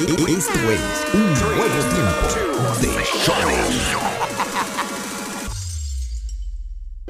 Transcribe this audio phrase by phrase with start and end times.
[0.00, 2.24] Esto es un nuevo tiempo
[2.80, 3.36] de show.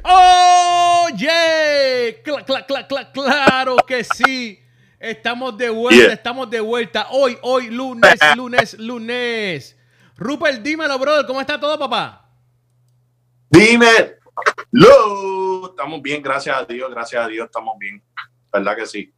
[0.02, 4.58] Oye, cla, cla, cla, cla, claro que sí.
[4.98, 6.14] Estamos de vuelta, Yeah.
[6.14, 7.06] estamos de vuelta.
[7.10, 9.76] Hoy, hoy, lunes, lunes, lunes.
[10.16, 12.28] Rupert, dímelo, brother, ¿cómo está todo, papá?
[13.50, 14.16] Dime,
[14.72, 18.02] lo estamos bien, gracias a Dios, gracias a Dios estamos bien,
[18.52, 19.14] ¿verdad que sí?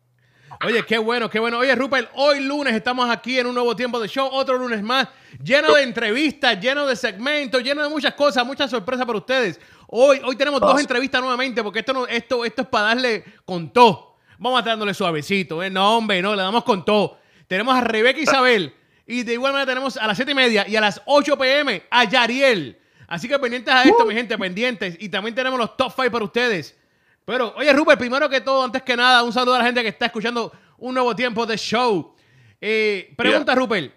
[0.65, 1.59] Oye, qué bueno, qué bueno.
[1.59, 5.09] Oye, Rupert, hoy lunes estamos aquí en un nuevo tiempo de show, otro lunes más,
[5.43, 9.59] lleno de entrevistas, lleno de segmentos, lleno de muchas cosas, muchas sorpresas para ustedes.
[9.88, 13.73] Hoy, hoy tenemos dos entrevistas nuevamente, porque esto, no, esto, esto es para darle con
[13.73, 14.16] todo.
[14.38, 15.71] Vamos a dándole suavecito, ¿eh?
[15.71, 17.19] No, hombre, no, le damos con todo.
[17.49, 18.73] Tenemos a Rebeca Isabel
[19.04, 21.82] y de igual manera tenemos a las 7 y media y a las 8 pm
[21.91, 22.79] a Yariel.
[23.09, 24.97] Así que pendientes a esto, mi gente, pendientes.
[25.01, 26.79] Y también tenemos los top 5 para ustedes.
[27.24, 29.88] Pero, oye, Rupert, primero que todo, antes que nada, un saludo a la gente que
[29.88, 32.14] está escuchando un nuevo tiempo de show.
[32.60, 33.92] Eh, pregunta, Rupert,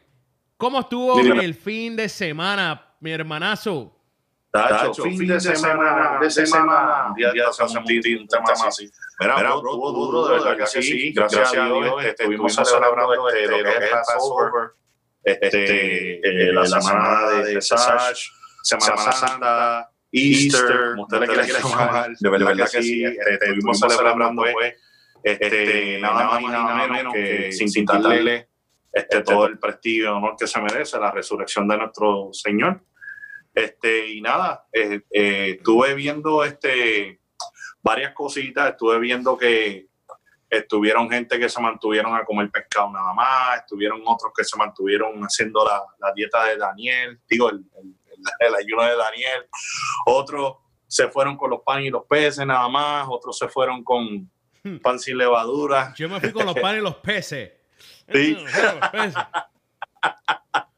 [0.58, 1.44] ¿cómo estuvo Dígame.
[1.44, 3.92] el fin de semana, mi hermanazo?
[4.52, 8.90] Tacho, fin, de semana, de semana, día a día hacemos un, un tema así.
[9.20, 13.48] Mira, bro, estuvo duro, de verdad que sí, gracias a Dios, este, estuvimos celebrando este,
[13.48, 14.72] lo que es el Passover,
[15.24, 18.18] este, eh, la semana de Pesach,
[18.64, 24.44] Semana Santa, Easter, como usted le quiera llamar, de verdad que sí, este, estuvimos celebrando
[24.54, 24.76] pues,
[25.24, 27.68] este, nada más y nada menos que sin
[28.04, 28.50] quitarle
[28.94, 32.82] este, todo el prestigio y honor que se merece, la resurrección de nuestro Señor.
[33.54, 37.20] Este, y nada, eh, eh, estuve viendo este,
[37.82, 39.88] varias cositas, estuve viendo que
[40.50, 45.20] estuvieron gente que se mantuvieron a comer pescado nada más, estuvieron otros que se mantuvieron
[45.22, 47.96] haciendo la, la dieta de Daniel, digo, el, el-
[48.40, 49.46] el- ayuno de Daniel,
[50.06, 54.30] otros se fueron con los panes y los peces nada más, otros se fueron con
[54.82, 55.94] pan sin levadura.
[55.96, 57.52] Yo me fui con los panes y los peces.
[58.14, 58.36] Sí.
[58.36, 59.16] Los peces.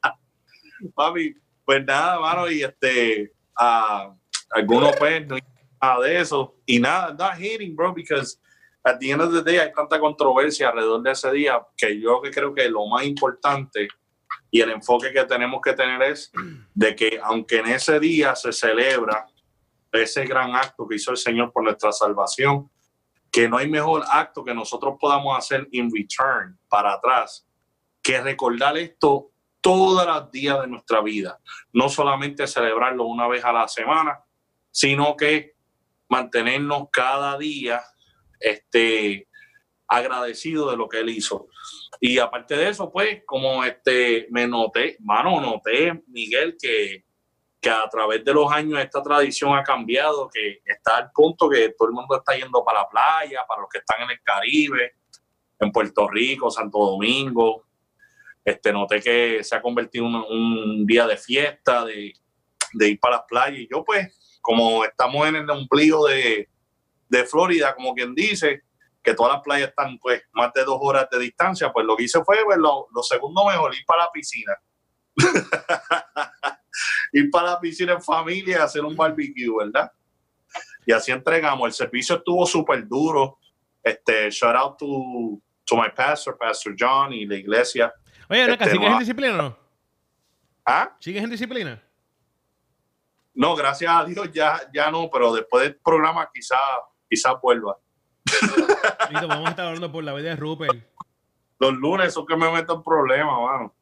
[0.94, 4.14] papi, pues nada, mano, y este, a
[4.50, 8.38] algunos pues nada de eso, y nada, not hating, bro, because
[8.84, 12.20] at the end of the day hay tanta controversia alrededor de ese día que yo
[12.22, 13.88] creo que lo más importante
[14.50, 16.32] y el enfoque que tenemos que tener es
[16.74, 19.26] de que aunque en ese día se celebra
[19.92, 22.70] ese gran acto que hizo el Señor por nuestra salvación,
[23.30, 27.46] que no hay mejor acto que nosotros podamos hacer in return para atrás
[28.02, 31.38] que recordar esto todos los días de nuestra vida.
[31.72, 34.20] No solamente celebrarlo una vez a la semana,
[34.70, 35.56] sino que
[36.08, 37.82] mantenernos cada día
[38.40, 39.28] este,
[39.86, 41.48] agradecidos de lo que él hizo.
[42.00, 47.04] Y aparte de eso, pues, como este, me noté, mano, noté, Miguel, que,
[47.60, 51.74] que a través de los años esta tradición ha cambiado, que está al punto que
[51.76, 54.94] todo el mundo está yendo para la playa, para los que están en el Caribe,
[55.58, 57.64] en Puerto Rico, Santo Domingo,
[58.44, 62.12] este, noté que se ha convertido en un, día de fiesta, de,
[62.72, 63.60] de ir para las playas.
[63.60, 66.48] Y yo, pues, como estamos en el ombligo de,
[67.08, 68.62] de Florida, como quien dice,
[69.08, 72.04] que todas las playas están, pues, más de dos horas de distancia, pues lo que
[72.04, 74.52] hice fue, pues, lo, lo segundo mejor, ir para la piscina.
[77.12, 79.90] ir para la piscina en familia, hacer un barbecue, ¿verdad?
[80.86, 81.66] Y así entregamos.
[81.66, 83.38] El servicio estuvo súper duro.
[83.82, 87.92] Este, shout out to, to my pastor, Pastor John, y la iglesia.
[88.28, 89.58] Oye, Naka, Este, ¿sigues no- en disciplina o no?
[90.64, 90.96] ¿Ah?
[91.00, 91.82] ¿Sigues en disciplina?
[93.34, 96.58] No, gracias a Dios ya, ya no, pero después del programa quizá,
[97.08, 97.78] quizá vuelva.
[99.10, 100.78] Listo, vamos a estar hablando por la vida de Rupert.
[101.58, 103.74] Los lunes son que me meto en problemas, mano.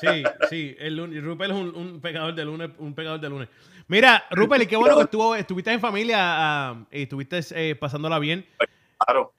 [0.00, 3.48] Sí, sí, el lunes, Rupert es un, un pecador de lunes, un pecador de lunes.
[3.86, 8.18] Mira, Rupert, y qué bueno que estuvo, estuviste en familia ah, y estuviste eh, pasándola
[8.18, 8.46] bien.
[8.98, 9.32] Claro.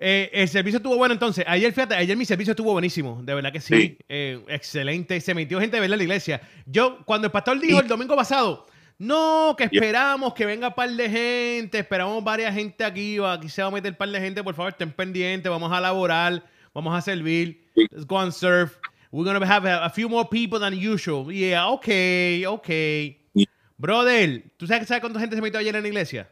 [0.00, 1.44] Eh, el servicio estuvo bueno entonces.
[1.48, 3.20] Ayer, fíjate, ayer mi servicio estuvo buenísimo.
[3.22, 3.74] De verdad que sí.
[3.74, 3.98] Sí.
[4.08, 5.20] Eh, excelente.
[5.20, 6.40] Se metió gente de verdad en la iglesia.
[6.66, 8.66] Yo, cuando el pastor dijo el domingo pasado,
[8.98, 13.62] no, que esperamos que venga un par de gente, esperamos varias gente aquí, aquí se
[13.62, 16.42] va a meter un par de gente, por favor, estén pendientes, vamos a laborar,
[16.74, 18.76] vamos a servir, let's go and surf.
[19.10, 21.32] We're gonna have a, a few more people than usual.
[21.32, 23.24] Yeah, okay, okay.
[23.32, 23.46] Yeah.
[23.78, 26.28] Brother, ¿tú sabes, sabes cuánta gente se metió ayer en la iglesia?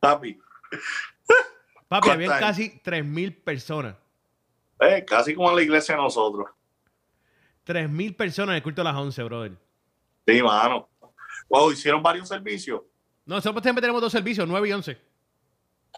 [0.00, 0.38] Papi.
[1.88, 3.94] Papi, ¿Cuánta había casi 3.000 personas.
[4.80, 6.48] Eh, casi como en la iglesia de nosotros.
[7.66, 9.52] 3.000 personas en el culto a las 11, brother.
[10.26, 10.88] Sí, mano.
[11.50, 12.80] Wow, hicieron varios servicios.
[13.26, 14.98] No, nosotros siempre tenemos dos servicios, 9 y 11.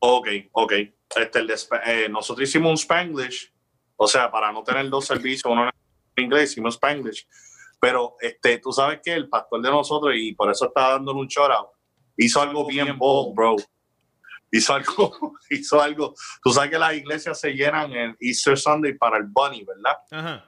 [0.00, 0.72] Ok, ok.
[1.14, 1.54] Este, el de
[1.84, 3.52] eh, nosotros hicimos un Spanglish,
[3.96, 5.70] o sea, para no tener dos servicios, uno
[6.16, 7.28] en inglés, hicimos Spanglish.
[7.78, 11.26] Pero este, tú sabes que el pastor de nosotros, y por eso está dándole un
[11.26, 11.68] shout out,
[12.16, 13.56] hizo algo bien bold, bro.
[14.50, 16.14] Hizo algo, hizo algo.
[16.42, 19.96] Tú sabes que las iglesias se llenan en Easter Sunday para el Bunny, ¿verdad?
[20.10, 20.44] Ajá.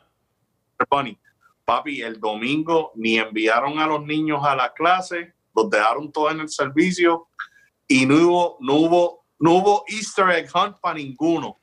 [0.78, 1.18] El Bunny.
[1.64, 6.40] Papi, el domingo ni enviaron a los niños a la clase, los dejaron todos en
[6.40, 7.28] el servicio
[7.88, 11.58] y no hubo, no hubo, no hubo Easter egg hunt para ninguno.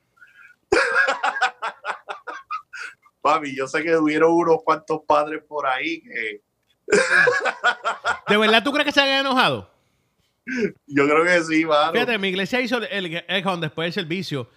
[3.22, 6.42] Papi, yo sé que hubieron unos cuantos padres por ahí que
[8.28, 9.70] ¿De verdad tú crees que se hayan enojado?
[10.88, 11.94] yo creo que sí, mano.
[11.94, 14.50] Fíjate, mi iglesia hizo el egg hunt después del servicio.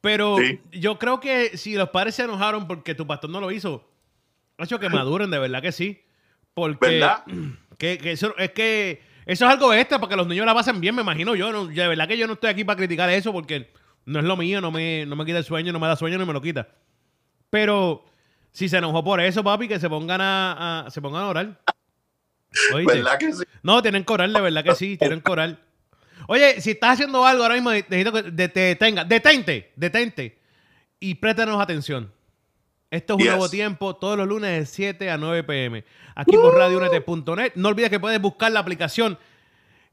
[0.00, 0.60] Pero Sí.
[0.72, 3.86] yo creo que si los padres se enojaron porque tu pastor no lo hizo,
[4.68, 6.02] que maduren, de verdad que sí.
[6.54, 7.22] Porque ¿Verdad?
[7.78, 10.80] que, que eso es que eso es algo extra para que los niños la pasen
[10.80, 11.52] bien, me imagino yo.
[11.52, 13.70] No, de verdad que yo no estoy aquí para criticar eso porque
[14.04, 16.18] no es lo mío, no me, no me quita el sueño, no me da sueño,
[16.18, 16.68] no me lo quita.
[17.50, 18.04] Pero
[18.52, 21.60] si se enojó por eso, papi, que se pongan a, a- se pongan a orar.
[22.74, 22.94] ¿Oíste?
[22.96, 23.44] ¿Verdad que sí?
[23.62, 25.58] No, tienen orar, de verdad que sí, tienen orar.
[26.26, 29.04] Oye, si estás haciendo algo ahora mismo, necesito que te detenga.
[29.04, 30.38] Detente, detente.
[30.98, 32.12] Y préstanos atención.
[32.90, 35.84] Esto es un nuevo tiempo, todos los lunes de 7 a 9 pm.
[36.16, 37.52] Aquí por radiounete.net.
[37.54, 39.16] No olvides que puedes buscar la aplicación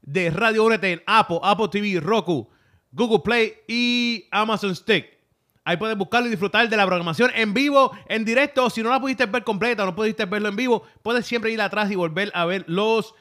[0.02, 2.48] de Radio Únete en Apple, Apple TV, Roku,
[2.90, 5.16] Google Play y Amazon Stick.
[5.64, 8.70] Ahí puedes buscarlo y disfrutar de la programación en vivo, en directo.
[8.70, 11.90] Si no la pudiste ver completa, no pudiste verlo en vivo, puedes siempre ir atrás
[11.90, 13.14] y volver a ver los,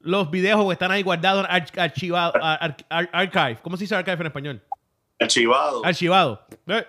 [0.00, 3.58] los videos que están ahí guardados, arch- archivado, ar- ar- ar- archive.
[3.62, 4.62] ¿Cómo se dice archive en español?
[5.18, 5.84] Archivado.
[5.84, 6.46] Archivado.
[6.68, 6.86] Eh.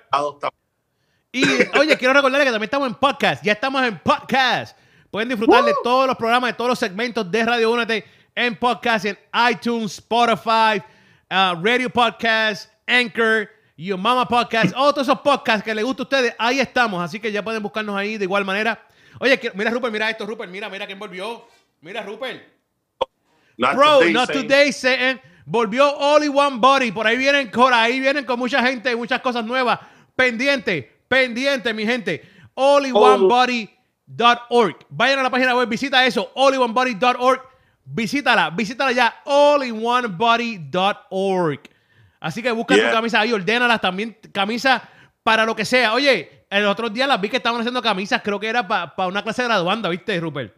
[1.35, 1.44] Y
[1.80, 3.44] oye, quiero recordarles que también estamos en podcast.
[3.44, 4.77] Ya estamos en podcast.
[5.09, 9.06] Pueden disfrutar de todos los programas, de todos los segmentos de Radio Únete en podcast,
[9.06, 9.18] en
[9.50, 10.77] iTunes, Spotify,
[11.31, 16.06] uh, Radio Podcast, Anchor, Your Mama Podcast, oh, todos esos podcasts que les gusta a
[16.06, 17.03] ustedes, ahí estamos.
[17.03, 18.80] Así que ya pueden buscarnos ahí de igual manera.
[19.19, 21.47] Oye, que- mira Rupert, mira esto, Rupert, mira, mira quién volvió.
[21.81, 22.44] Mira Rupert.
[23.57, 25.19] Not Bro, today, not today, Satan.
[25.45, 26.91] Volvió Only One Body.
[26.91, 29.80] Por ahí vienen, por ahí vienen con mucha gente, muchas cosas nuevas.
[30.15, 32.24] Pendiente, pendiente, mi gente.
[32.56, 34.75] Onlyonebody.org.
[34.89, 37.42] Vayan a la página web, visita eso, onlyonebody.org.
[37.86, 41.60] Visítala, visítala ya, onlyonebody.org.
[42.19, 44.81] Así que busca tu camisa ahí, ordénalas también, camisa
[45.24, 45.94] para lo que sea.
[45.94, 49.21] Oye, el otro día las vi que estaban haciendo camisas, creo que era para una
[49.21, 50.56] clase graduanda, ¿viste, Rupert?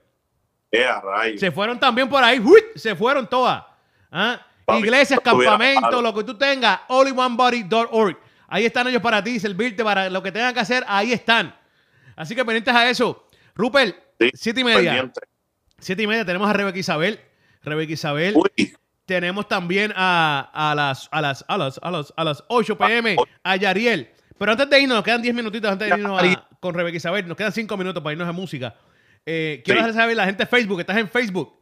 [1.38, 2.40] Se fueron también por ahí.
[2.40, 2.62] ¡Uy!
[2.76, 3.64] Se fueron todas.
[4.12, 4.40] ¿Ah?
[4.78, 6.82] Iglesias, campamentos, lo que tú tengas.
[6.88, 8.18] onlyonebody.org.
[8.48, 10.84] Ahí están ellos para ti, servirte, para lo que tengan que hacer.
[10.88, 11.56] Ahí están.
[12.16, 13.28] Así que pendientes a eso.
[13.56, 14.92] Rupert, Sí, siete y media.
[14.92, 15.22] pendiente.
[15.80, 17.20] Siete y media tenemos a Rebeca Isabel.
[17.64, 18.34] Rebeca Isabel.
[18.36, 18.74] Uy,
[19.06, 23.16] Tenemos también a, a las a las a las a las a las 8 pm
[23.44, 24.10] a Yariel.
[24.38, 27.28] Pero antes de irnos, nos quedan 10 minutitos antes de irnos a- con Rebeca Isabel.
[27.28, 28.76] Nos quedan 5 minutos para irnos a música.
[29.26, 29.86] Eh, quiero Sí.
[29.88, 31.54] dejar saber la gente de Facebook, que estás en Facebook.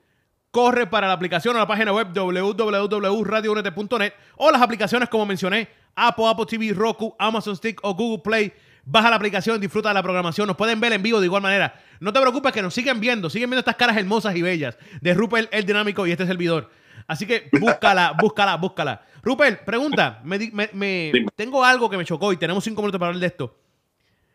[0.51, 6.25] Corre para la aplicación o la página web www.radiounete.net o las aplicaciones como mencioné, Apple,
[6.27, 8.53] Apple TV, Roku, Amazon Stick o Google Play.
[8.85, 10.47] Baja la aplicación, disfruta de la programación.
[10.47, 11.81] Nos pueden ver en vivo de igual manera.
[11.99, 13.29] No te preocupes que nos siguen viendo.
[13.29, 16.69] Siguen viendo estas caras hermosas y bellas de Rupert el Dinámico y este servidor.
[17.07, 19.05] Así que búscala, búscala, búscala.
[19.21, 20.19] Rupert, pregunta.
[20.25, 20.37] Me,
[20.73, 23.57] me- tengo algo que me chocó y tenemos cinco minutos para hablar de esto.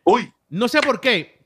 [0.03, 1.39] uy, No sé por qué.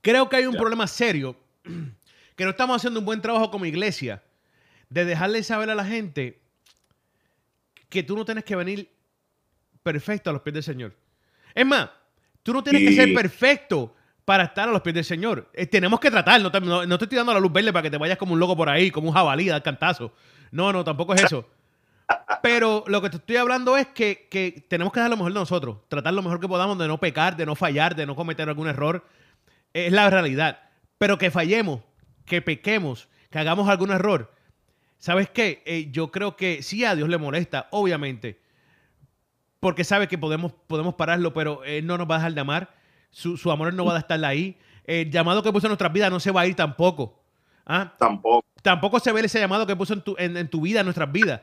[0.00, 0.58] Creo que hay un Ya.
[0.60, 1.36] problema serio.
[2.36, 4.22] Que no estamos haciendo un buen trabajo como iglesia.
[4.88, 6.40] De dejarle saber a la gente
[7.88, 8.88] que tú no tienes que venir
[9.82, 10.94] perfecto a los pies del Señor.
[11.54, 11.88] Es más,
[12.42, 13.94] tú no tienes que ser perfecto
[14.24, 15.48] para estar a los pies del Señor.
[15.54, 16.40] Eh, tenemos que tratar.
[16.42, 18.34] No, te- no- no te estoy dando la luz verde para que te vayas como
[18.34, 20.12] un loco por ahí, como un jabalí, a dar cantazo.
[20.50, 21.48] No, no, tampoco es eso.
[22.42, 25.38] Pero lo que te estoy hablando es que, que tenemos que dar lo mejor de
[25.40, 28.48] nosotros, tratar lo mejor que podamos de no pecar, de no fallar, de no cometer
[28.48, 29.04] algún error.
[29.74, 30.58] Es la realidad.
[30.96, 31.80] Pero que fallemos,
[32.24, 34.32] que pequemos, que hagamos algún error.
[34.98, 35.62] ¿Sabes qué?
[35.66, 38.40] Eh, yo creo que sí a Dios le molesta, obviamente.
[39.60, 42.74] Porque sabe que podemos, podemos pararlo, pero Él no nos va a dejar de amar.
[43.10, 44.58] Su, su amor no va a estar ahí.
[44.84, 47.18] El llamado que puso en nuestras vidas no se va a ir tampoco.
[47.70, 47.92] ¿Ah?
[47.98, 48.46] tampoco.
[48.62, 51.12] tampoco se ve ese llamado que puso en tu, en, en tu vida, en nuestras
[51.12, 51.42] vidas.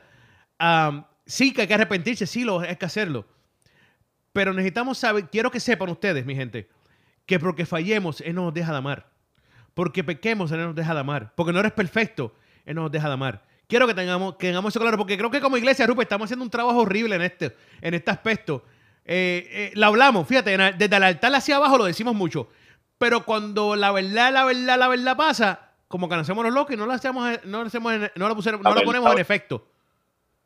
[0.58, 3.26] Am, sí que hay que arrepentirse, sí, lo, hay que hacerlo.
[4.32, 6.68] Pero necesitamos saber, quiero que sepan ustedes, mi gente,
[7.24, 9.12] que porque fallemos, Él no nos deja de amar.
[9.72, 11.32] Porque pequemos, Él no nos deja de amar.
[11.36, 13.45] Porque no eres perfecto, Él no nos deja de amar.
[13.68, 16.44] Quiero que tengamos, que tengamos eso claro, porque creo que como iglesia, Rupert, estamos haciendo
[16.44, 18.64] un trabajo horrible en este, en este aspecto.
[19.04, 22.48] eh, eh, la hablamos, fíjate, desde el altar hacia abajo lo decimos mucho.
[22.98, 26.74] Pero cuando la verdad, la verdad, la verdad pasa, como que nos hacemos los locos
[26.74, 29.12] y no lo hacemos, no lo hacemos, en- no lo, pusieron- no La lo ponemos
[29.12, 29.68] en efecto.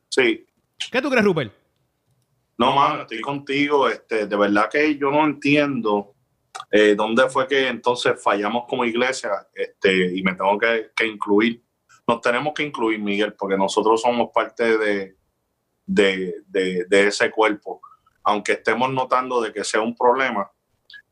[0.08, 0.46] Sí.
[0.90, 1.52] ¿Qué tú crees, Rupert?
[2.58, 3.88] No, mano, estoy contigo.
[3.88, 6.14] Este, de verdad que yo no entiendo
[6.70, 11.62] eh, dónde fue que entonces fallamos como iglesia este, y me tengo que, que incluir.
[12.11, 15.17] Nos tenemos que incluir, Miguel, porque nosotros somos parte de,
[15.87, 17.81] de, de- ese cuerpo.
[18.25, 20.50] Aunque estemos notando de que sea un problema,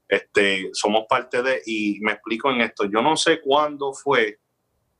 [0.08, 4.40] este, somos parte de, y me explico en esto, yo no sé cuándo fue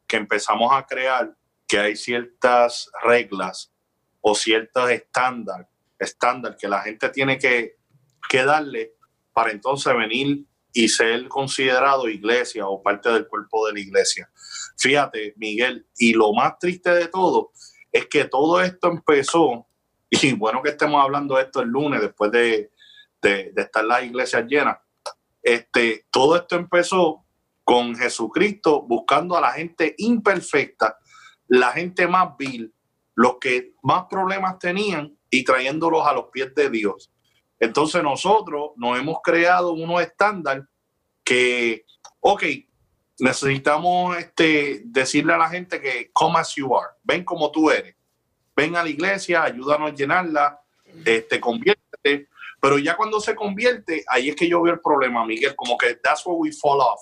[0.07, 1.37] que empezamos a crear
[1.67, 3.75] que hay ciertas reglas
[4.21, 5.67] o ciertos estándares
[5.99, 7.75] estándar que la gente tiene que,
[8.28, 8.93] que darle
[9.33, 14.30] para entonces venir y ser considerado iglesia o parte del cuerpo de la iglesia.
[14.76, 17.52] Fíjate, Miguel, y lo más triste de todo
[17.90, 19.66] es que todo esto empezó,
[20.10, 22.70] y bueno que estemos hablando de esto el lunes después de,
[23.22, 24.78] de, estar las iglesias llenas,
[25.42, 27.25] este, todo esto empezó
[27.64, 30.98] con Jesucristo buscando a la gente imperfecta,
[31.48, 32.72] la gente más vil,
[33.14, 37.10] los que más problemas tenían y trayéndolos a los pies de Dios.
[37.60, 40.64] Entonces nosotros nos hemos creado unos estándares
[41.24, 41.84] que,
[42.20, 42.44] ok,
[43.18, 47.96] necesitamos este, decirle a la gente que come as you are, ven como tú eres,
[48.54, 50.60] ven a la iglesia, ayúdanos a llenarla,
[51.04, 52.28] este, conviértete,
[52.60, 55.94] pero ya cuando se convierte, ahí es que yo veo el problema, Miguel, como que
[55.96, 57.00] that's where we fall off.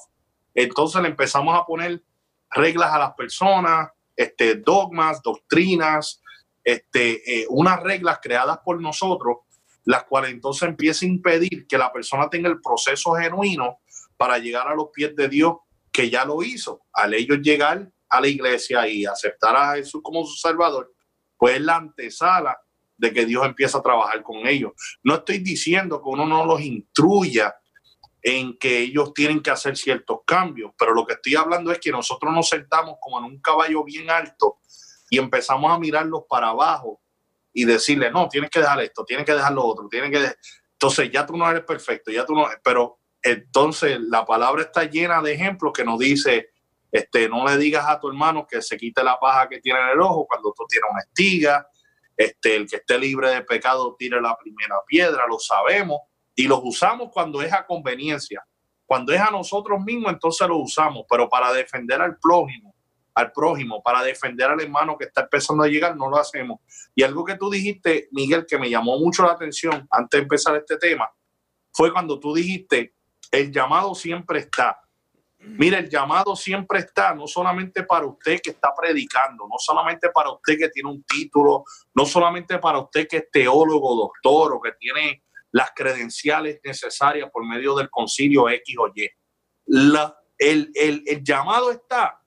[0.54, 2.02] Entonces le empezamos a poner
[2.50, 6.22] reglas a las personas, este, dogmas, doctrinas,
[6.64, 9.38] este, eh, unas reglas creadas por nosotros,
[9.86, 13.78] las cuales entonces empieza a impedir que la persona tenga el proceso genuino
[14.16, 15.54] para llegar a los pies de Dios
[15.92, 16.82] que ya lo hizo.
[16.92, 20.92] Al ellos llegar a la iglesia y aceptar a Jesús como su Salvador,
[21.36, 22.58] pues es la antesala
[22.96, 24.72] de que Dios empieza a trabajar con ellos.
[25.04, 27.54] No estoy diciendo que uno no los instruya
[28.22, 31.92] en que ellos tienen que hacer ciertos cambios, pero lo que estoy hablando es que
[31.92, 34.58] nosotros nos sentamos como en un caballo bien alto
[35.10, 37.00] y empezamos a mirarlos para abajo
[37.56, 40.18] y decirle, no, tienes que dejar esto, tienes que dejar lo otro, tienes que...
[40.18, 40.36] de-".
[40.72, 42.46] Entonces ya tú no eres perfecto, ya tú no...
[42.62, 46.50] Pero entonces la palabra está llena de ejemplos que nos dice,
[46.92, 49.88] este, no le digas a tu hermano que se quite la paja que tiene en
[49.88, 51.66] el ojo cuando tú tienes una estiga,
[52.14, 56.00] este, el que esté libre de pecado tire la primera piedra, lo sabemos,
[56.34, 58.46] y los usamos cuando es a conveniencia.
[58.84, 62.75] Cuando es a nosotros mismos, entonces lo usamos, pero para defender al prójimo,
[63.16, 66.60] al prójimo, para defender al hermano que está empezando a llegar, no lo hacemos.
[66.94, 70.54] Y algo que tú dijiste, Miguel, que me llamó mucho la atención antes de empezar
[70.56, 71.10] este tema,
[71.72, 72.94] fue cuando tú dijiste,
[73.30, 74.78] el llamado siempre está.
[75.38, 80.30] Mira, el llamado siempre está, no solamente para usted que está predicando, no solamente para
[80.32, 84.72] usted que tiene un título, no solamente para usted que es teólogo, doctor o que
[84.72, 89.08] tiene las credenciales necesarias por medio del concilio X o Y.
[89.66, 92.20] La- el, el- el llamado está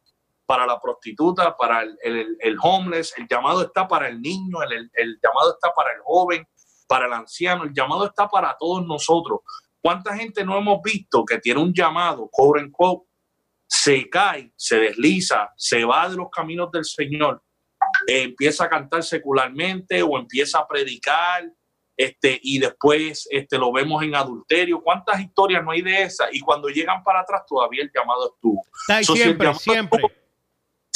[0.49, 4.89] para la prostituta, para el, el- el homeless, el llamado está para el niño, el,
[4.95, 6.43] el- llamado está para el joven,
[6.87, 9.41] para el anciano, el llamado está para todos nosotros.
[9.79, 13.07] ¿Cuánta gente no hemos visto que tiene un llamado, quote unquote,
[13.67, 17.43] se cae, se desliza, se va de los caminos del Señor,
[18.07, 21.43] eh, empieza a cantar secularmente o empieza a predicar,
[21.95, 24.81] este, y después este, lo vemos en adulterio.
[24.81, 26.29] ¿Cuántas historias no hay de esas?
[26.31, 28.63] Y cuando llegan para atrás todavía el llamado estuvo.
[28.81, 30.01] Está ahí So, si el siempre, llamado siempre.
[30.03, 30.18] estuvo-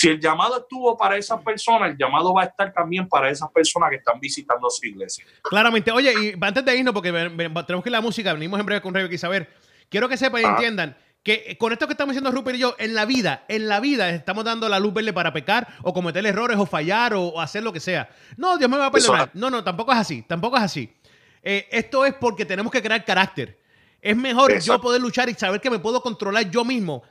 [0.03, 3.49] Si el llamado estuvo para esas personas, el llamado va a estar también para esas
[3.51, 5.25] personas que están visitando su iglesia.
[5.41, 5.91] Claramente.
[5.91, 8.81] Oye, y antes de irnos, porque tenemos que ir a la música, venimos en breve
[8.81, 9.47] con Rebeca Isabel.
[9.87, 10.49] Quiero que sepan y Ah.
[10.49, 13.69] entiendan que eh, con esto que estamos diciendo Rupert y yo, en la vida, en
[13.69, 17.21] la vida estamos dando la luz verde para pecar o cometer errores o fallar o,
[17.27, 18.09] o hacer lo que sea.
[18.35, 19.31] No, Dios me va a perdonar.
[19.33, 20.93] No, no, tampoco es así, tampoco es así.
[21.41, 23.57] Eh, esto es porque tenemos que crear carácter.
[24.01, 27.03] Es mejor yo poder luchar y saber que me puedo controlar yo mismo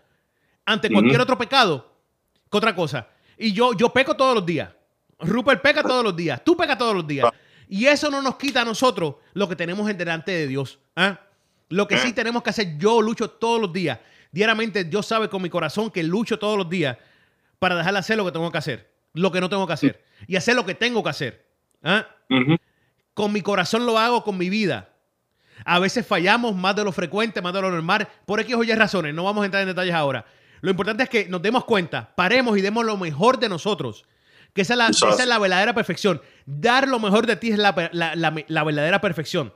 [0.67, 1.92] ante cualquier otro pecado
[2.53, 3.09] que otra cosa.
[3.39, 4.69] Y yo, yo peco todos los días.
[5.19, 6.45] Rupert peca todos los días.
[6.45, 7.29] Tú pecas todos los días.
[7.69, 10.79] Y eso no nos quita a nosotros lo que tenemos en delante de Dios.
[10.95, 11.19] ¿ah?
[11.71, 12.13] Lo que sí Eh.
[12.13, 13.99] tenemos que hacer, yo lucho todos los días.
[14.31, 16.99] Diariamente, Dios sabe con mi corazón que lucho todos los días
[17.59, 20.05] para dejar de hacer lo que tengo que hacer, lo que no tengo que hacer
[20.27, 21.47] y hacer lo que tengo que hacer.
[22.29, 22.57] Ujú.
[23.15, 24.89] Con mi corazón lo hago con mi vida.
[25.65, 28.73] A veces fallamos más de lo frecuente, más de lo normal, por X o Y
[28.75, 29.15] razones.
[29.15, 30.25] No vamos a entrar en detalles ahora.
[30.63, 34.05] Lo importante es que nos demos cuenta, paremos y demos lo mejor de nosotros.
[34.55, 35.21] Que esa es la, Eso esa es.
[35.23, 36.23] es la verdadera perfección.
[36.47, 39.53] Dar lo mejor de ti es la, la- verdadera perfección.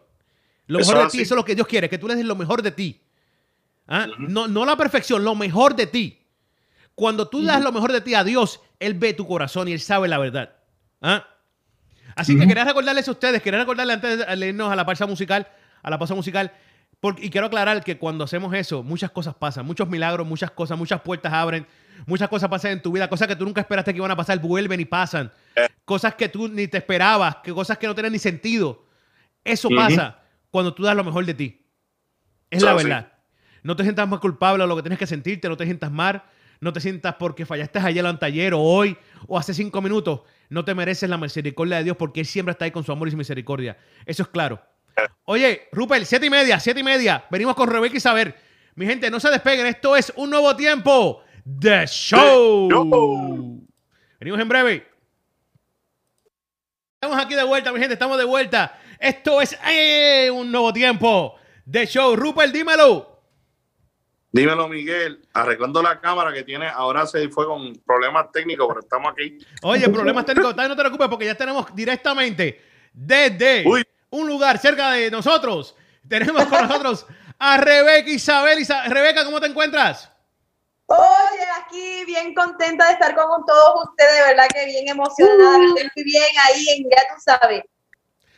[0.67, 1.23] Lo Eso mejor de ti, así.
[1.23, 3.01] eso es lo que Dios quiere, que tú le des lo mejor de ti.
[3.89, 4.07] ¿Ah?
[4.19, 6.27] no, no la perfección, lo mejor de ti.
[6.97, 9.81] Cuando tú das lo mejor de ti a Dios, Él ve tu corazón y Él
[9.81, 10.57] sabe la verdad.
[11.03, 11.25] ¿Ah?
[12.17, 15.47] Así que quería recordarles a ustedes, quería recordarles antes de leernos a la pausa musical,
[15.83, 16.51] a la pausa musical,
[17.07, 20.77] porque, y quiero aclarar que cuando hacemos eso, muchas cosas pasan, muchos milagros, muchas cosas,
[20.77, 21.65] muchas puertas abren,
[22.05, 24.41] muchas cosas pasan en tu vida, cosas que tú nunca esperaste que iban a pasar,
[24.41, 25.31] vuelven y pasan,
[25.85, 28.87] cosas que tú ni te esperabas, que cosas que no tienen ni sentido.
[29.45, 30.19] Eso pasa
[30.51, 31.65] cuando tú das lo mejor de ti.
[32.51, 32.85] Es So, la sí.
[32.89, 33.13] verdad.
[33.63, 36.25] No te sientas más culpable de lo que tienes que sentirte, no te sientas mal,
[36.61, 38.99] no te sientas porque fallaste ayer o ayer o hoy
[39.29, 40.23] o hace cinco minutos.
[40.49, 43.07] No te mereces la misericordia de Dios porque Él siempre está ahí con su amor
[43.07, 43.77] y su misericordia.
[44.07, 44.61] Eso es claro.
[45.25, 47.25] Oye, Rupert, siete y media, siete y media.
[47.31, 48.35] Venimos con Rebeca y Saber.
[48.75, 49.67] Mi gente, no se despeguen.
[49.67, 52.69] Esto es un nuevo tiempo de show.
[52.71, 53.67] Show.
[54.21, 54.87] Venimos en breve.
[56.95, 57.95] Estamos aquí de vuelta, mi gente.
[57.95, 58.79] Estamos de vuelta.
[58.99, 62.17] Esto es eh, un nuevo tiempo de show.
[62.17, 63.17] Rupert, dímelo.
[64.33, 69.12] Dímelo, Miguel, arreglando la cámara que tiene, ahora se fue con problemas técnicos, pero estamos
[69.12, 69.38] aquí.
[69.62, 72.61] Oye, problemas técnicos, tal, no te preocupes porque ya tenemos directamente
[72.93, 73.83] desde Uy.
[74.11, 75.75] Un lugar cerca de nosotros.
[76.09, 77.07] Tenemos con nosotros
[77.39, 78.59] a Rebeca Isabel.
[78.61, 80.11] Isa- Rebeca, ¿cómo te encuentras?
[80.87, 85.91] Oye, aquí bien contenta de estar con todos ustedes, de verdad que bien emocionada, estoy
[85.97, 87.65] muy bien ahí, en, ya tú sabes,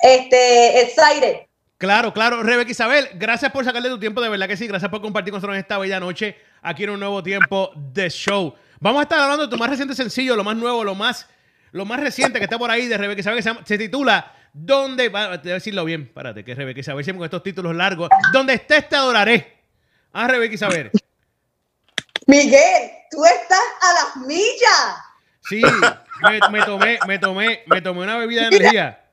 [0.01, 1.41] este, excited.
[1.77, 2.43] Claro, claro.
[2.43, 4.67] Rebeca Isabel, gracias por sacarle tu tiempo, de verdad que sí.
[4.67, 8.55] Gracias por compartir con nosotros esta bella noche aquí en un nuevo tiempo de show.
[8.81, 11.29] Vamos a estar hablando de tu más reciente sencillo, lo más nuevo, lo más,
[11.71, 15.09] lo más reciente que está por ahí de Rebeca Isabel, que se titula ¿Dónde?
[15.09, 18.09] Va, te voy a decirlo bien, espérate, que Rebeca Isabel siempre con estos títulos largos.
[18.33, 19.63] Donde estés te adoraré.
[20.13, 20.91] Ah, Rebeca Isabel.
[22.27, 24.97] Miguel, tú estás a las millas.
[25.49, 25.63] Sí,
[26.23, 29.05] me, me tomé, me tomé, me tomé una bebida de energía.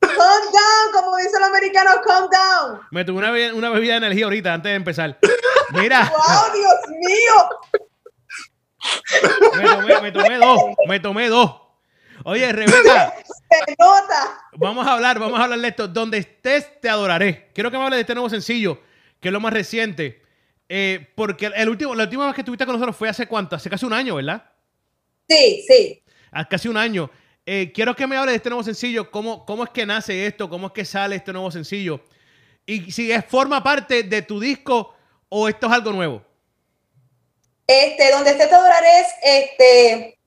[0.00, 2.80] Calm down, como dice el americano, calm down.
[2.90, 5.18] Me tomé una, be- una bebida de energía ahorita antes de empezar.
[5.70, 7.48] Mira, Wow, Dios mío.
[9.56, 11.60] me tomé, me tomé dos, me tomé dos.
[12.24, 13.14] Oye, Rebeca.
[14.56, 15.88] Vamos a hablar, vamos a hablar de esto.
[15.88, 17.50] Donde estés, te adoraré.
[17.54, 18.80] Quiero que me hables de este nuevo sencillo,
[19.20, 20.22] que es lo más reciente.
[20.68, 23.56] Eh, porque el último, la última vez que estuviste con nosotros fue hace cuánto?
[23.56, 24.50] Hace casi un año, ¿verdad?
[25.28, 26.02] Sí, sí.
[26.30, 27.10] Hace casi un año.
[27.46, 29.10] Eh, quiero que me hables de este nuevo sencillo.
[29.10, 30.48] ¿Cómo, ¿Cómo es que nace esto?
[30.48, 32.00] ¿Cómo es que sale este nuevo sencillo?
[32.66, 34.94] Y si es, forma parte de tu disco
[35.28, 36.22] o esto es algo nuevo.
[37.66, 40.18] Este, donde esté te adoraré es, este,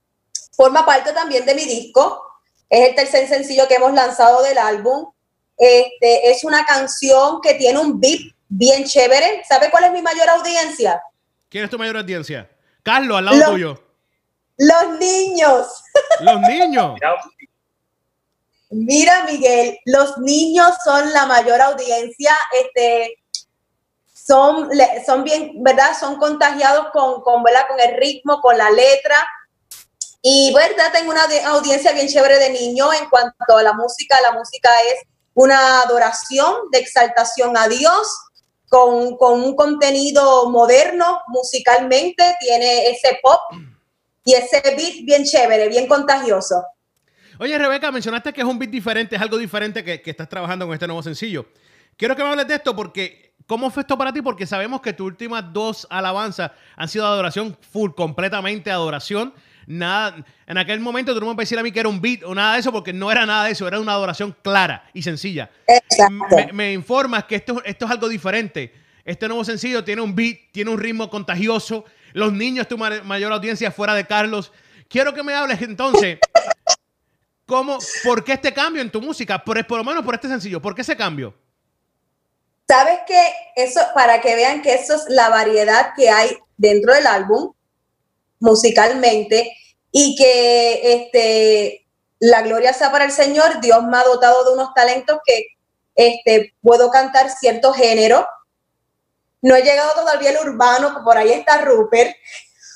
[0.55, 2.26] forma parte también de mi disco.
[2.69, 5.11] Es el tercer sencillo que hemos lanzado del álbum.
[5.57, 9.43] Este, es una canción que tiene un beat bien chévere.
[9.47, 11.01] ¿Sabe cuál es mi mayor audiencia?
[11.49, 12.49] ¿Quién es tu mayor audiencia?
[12.83, 13.83] Carlos, al lado Lo- tuyo.
[14.57, 15.67] Los niños.
[16.19, 16.99] Los niños.
[18.69, 22.35] Mira, Miguel, los niños son la mayor audiencia.
[22.61, 23.17] Este,
[24.13, 25.91] son, le- son bien, ¿verdad?
[25.97, 27.65] Son contagiados con, con, ¿verdad?
[27.69, 29.15] con el ritmo, con la letra.
[30.29, 30.91] Y, ¿verdad?
[30.91, 34.17] Tengo una audiencia bien chévere de niños en cuanto a la música.
[34.21, 38.05] La música es una adoración de exaltación a Dios
[38.67, 42.35] con, con un contenido moderno musicalmente.
[42.41, 43.39] Tiene ese pop
[44.25, 46.61] y ese beat bien chévere, bien contagioso.
[47.39, 50.65] Oye, Rebeca, mencionaste que es un beat diferente, es algo diferente que, que estás trabajando
[50.65, 51.45] con este nuevo sencillo.
[51.95, 54.21] Quiero que me hables de esto porque, ¿cómo fue esto para ti?
[54.21, 59.33] Porque sabemos que tus últimas dos alabanzas han sido adoración full, completamente adoración.
[59.69, 62.23] Nada, en aquel momento tú no me puedes decir a mí que era un beat
[62.23, 65.03] o nada de eso porque no era nada de eso, era una adoración clara y
[65.03, 65.51] sencilla.
[66.35, 68.73] Me, me informas que esto, esto es algo diferente.
[69.03, 71.83] Este nuevo sencillo tiene un beat, tiene un ritmo contagioso.
[72.13, 74.53] Los niños, tu ma- mayor audiencia fuera de Carlos.
[74.87, 76.17] Quiero que me hables entonces,
[77.45, 79.43] ¿cómo, ¿por qué este cambio en tu música?
[79.43, 81.33] Por, por lo menos por este sencillo, ¿por qué ese cambio?
[82.69, 83.21] ¿Sabes qué?
[83.55, 87.53] Eso, para que vean que eso es la variedad que hay dentro del álbum,
[88.39, 89.51] musicalmente,
[89.91, 91.87] y que este,
[92.19, 95.47] la gloria sea para el Señor, Dios me ha dotado de unos talentos que
[95.95, 98.27] este, puedo cantar cierto género.
[99.41, 102.15] No he llegado todavía al urbano, por ahí está Rupert.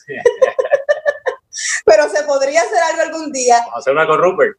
[1.86, 3.58] Pero se podría hacer algo algún día.
[3.60, 4.58] Vamos a hacer una con Rupert.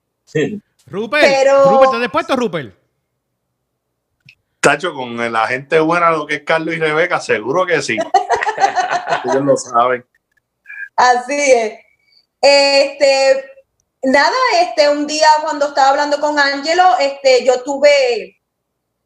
[0.86, 2.74] Rupert, Pero- Rupert, ¿te has puesto, Rupert?
[4.60, 7.96] Tacho, con la gente buena, lo que es Carlos y Rebeca, seguro que sí.
[9.24, 10.04] Ellos lo saben.
[10.96, 11.78] Así es.
[12.40, 13.44] Este,
[14.02, 18.40] nada, este, un día cuando estaba hablando con Ángelo, este, yo tuve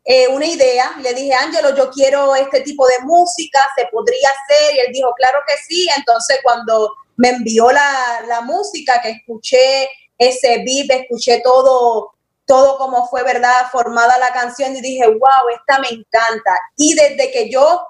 [0.04, 4.76] eh, una idea, le dije, Ángelo, yo quiero este tipo de música, se podría hacer,
[4.76, 9.88] y él dijo, claro que sí, entonces cuando me envió la, la música, que escuché
[10.18, 12.12] ese beat, escuché todo,
[12.46, 13.66] todo como fue, ¿verdad?
[13.70, 16.58] Formada la canción y dije, wow, esta me encanta.
[16.76, 17.86] Y desde que yo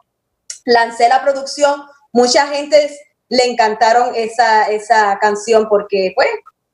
[0.64, 6.28] lancé la producción, mucha gente le encantaron esa, esa canción porque, pues,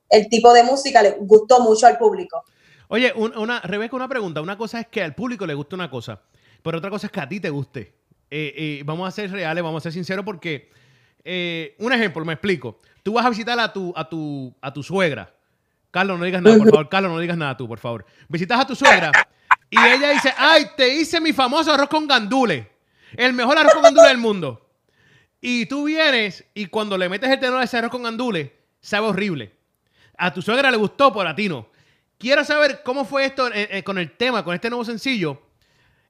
[0.09, 2.43] el tipo de música le gustó mucho al público.
[2.89, 4.41] Oye, un- una, Rebeca, una pregunta.
[4.41, 6.21] Una cosa es que al público le guste una cosa,
[6.61, 7.95] pero otra cosa es que a ti te guste.
[8.29, 10.69] Eh, eh, vamos a ser reales, vamos a ser sinceros porque,
[11.23, 12.79] eh, un ejemplo, me explico.
[13.01, 15.33] Tú vas a visitar a tu, a tu, a tu suegra.
[15.91, 16.89] Carlos, no digas nada, por favor.
[16.89, 18.05] Carlos, no digas nada tú, por favor.
[18.27, 19.11] Visitas a tu suegra
[19.69, 22.65] y ella dice, ay, te hice mi famoso arroz con gandules.
[23.15, 24.62] El mejor arroz con gandules del mundo.
[25.45, 29.51] Y tú vienes y cuando le metes el tenor a ese con gandules, sabe horrible.
[30.17, 31.67] A tu suegra le gustó, pero a.
[32.17, 35.41] Quiero saber cómo fue esto eh, eh, con el tema, con este nuevo sencillo.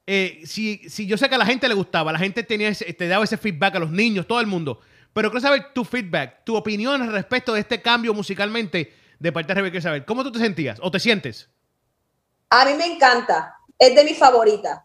[0.06, 2.94] Eh, si, si yo sé que a la gente le gustaba, la gente tenía ese-
[2.94, 4.82] te daba ese feedback a los niños, todo el mundo.
[5.14, 9.56] Pero quiero saber tu feedback, tu opinión respecto de este cambio musicalmente de parte de
[9.56, 10.06] Rebeca Isabel.
[10.06, 11.50] ¿Cómo tú te sentías o te sientes?
[12.52, 14.82] A mí me encanta, es de mis favoritas.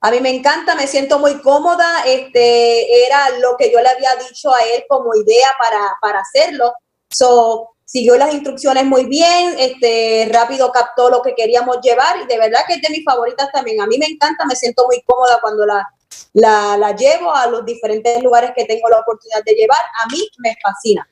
[0.00, 2.04] A mí me encanta, me siento muy cómoda.
[2.06, 6.72] Este era lo que yo le había dicho a él como idea para, para hacerlo.
[7.10, 12.36] So, siguió las instrucciones muy bien, este, rápido captó lo que queríamos llevar y de
[12.38, 13.80] verdad que es de mis favoritas también.
[13.80, 15.88] A mí me encanta, me siento muy cómoda cuando la,
[16.34, 19.78] la, la llevo a los diferentes lugares que tengo la oportunidad de llevar.
[20.04, 21.08] A mí me fascina.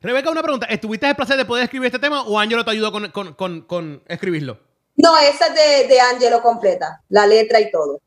[0.00, 0.66] Rebeca, una pregunta.
[0.66, 3.62] ¿Estuviste el placer de poder escribir este tema o Ángelo te ayudó con, con- con-
[3.62, 4.58] con escribirlo?
[4.96, 8.00] No, esa es de, de Angelo completa, la letra y todo.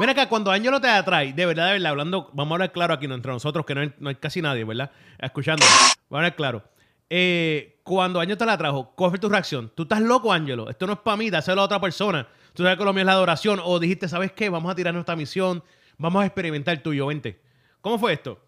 [0.00, 2.94] Mira acá, cuando Ángelo te atrae, de verdad, de verdad, hablando, vamos a hablar claro
[2.94, 4.90] aquí entre nosotros, que no hay, no hay casi nadie, ¿verdad?
[5.18, 5.62] Escuchando.
[5.66, 6.62] Vamos a hablar claro.
[7.10, 9.70] Eh, cuando Ángelo te la trajo, ¿cuál fue tu reacción?
[9.74, 10.70] ¿Tú estás loco, Ángelo?
[10.70, 12.26] Esto no es para mí, dáselo a otra persona.
[12.54, 13.60] Tú sabes que lo mío es la adoración.
[13.62, 14.48] O dijiste, ¿sabes qué?
[14.48, 15.62] Vamos a tirar nuestra misión,
[15.98, 17.38] vamos a experimentar tuyo, vente.
[17.82, 18.38] ¿Cómo fue esto?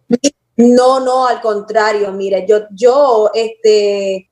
[0.56, 4.30] No, no, al contrario, mire, yo, yo, este,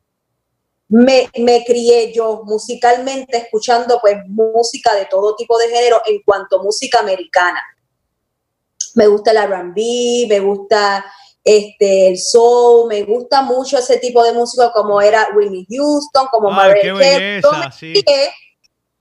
[0.90, 6.58] me, me crié yo musicalmente escuchando pues música de todo tipo de género en cuanto
[6.58, 7.62] a música americana.
[8.96, 11.04] Me gusta el R&B, me gusta
[11.44, 16.50] este, el soul, me gusta mucho ese tipo de música como era Whitney Houston, como
[16.50, 17.40] Mariah Carey.
[17.40, 18.04] Yo sí.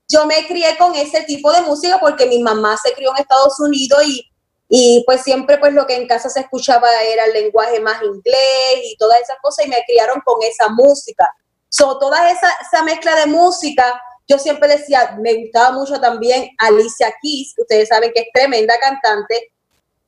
[0.08, 3.58] yo me crié con ese tipo de música porque mi mamá se crió en Estados
[3.58, 4.30] Unidos y,
[4.68, 8.80] y pues siempre pues lo que en casa se escuchaba era el lenguaje más inglés
[8.84, 11.28] y todas esas cosas y me criaron con esa música.
[11.70, 17.14] So, toda esa, esa mezcla de música, yo siempre decía, me gustaba mucho también Alicia
[17.22, 19.52] Keys, que ustedes saben que es tremenda cantante,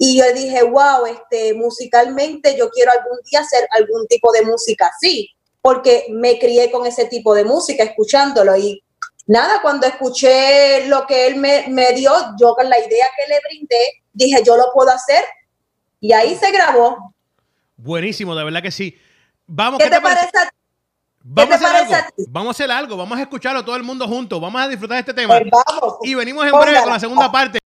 [0.04, 4.90] y yo dije, wow, este, musicalmente yo quiero algún día hacer algún tipo de música
[4.92, 8.56] así, porque me crié con ese tipo de música, escuchándolo.
[8.56, 8.82] Y
[9.28, 13.40] nada, cuando escuché lo que él me, me dio, yo con la idea que le
[13.48, 15.22] brindé, dije, yo lo puedo hacer.
[16.00, 17.14] Y ahí se grabó.
[17.76, 18.98] Buenísimo, de verdad que sí.
[19.46, 20.36] Vamos, ¿Qué te parece?
[20.36, 20.56] a ti?
[21.24, 21.94] Vamos a hacer algo.
[22.28, 22.96] Vamos a hacer algo.
[22.96, 24.40] Vamos a escucharlo todo el mundo juntos.
[24.40, 25.38] Vamos a disfrutar de este tema.
[25.38, 25.96] Pues vamos.
[26.02, 26.82] Y venimos en breve Póngala.
[26.82, 27.58] con la segunda parte.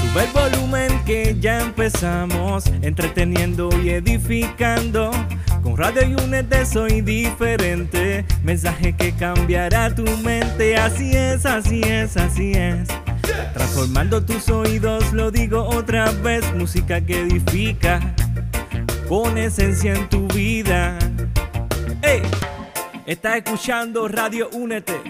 [0.00, 5.10] Sube el volumen que ya empezamos, entreteniendo y edificando.
[5.62, 10.76] Con Radio Unete soy diferente, mensaje que cambiará tu mente.
[10.76, 12.88] Así es, así es, así es.
[13.54, 18.14] Transformando tus oídos, lo digo otra vez, música que edifica,
[19.14, 20.98] con esencia en tu vida.
[22.02, 22.20] ¡Ey!
[23.06, 25.00] Estás escuchando Radio Únete,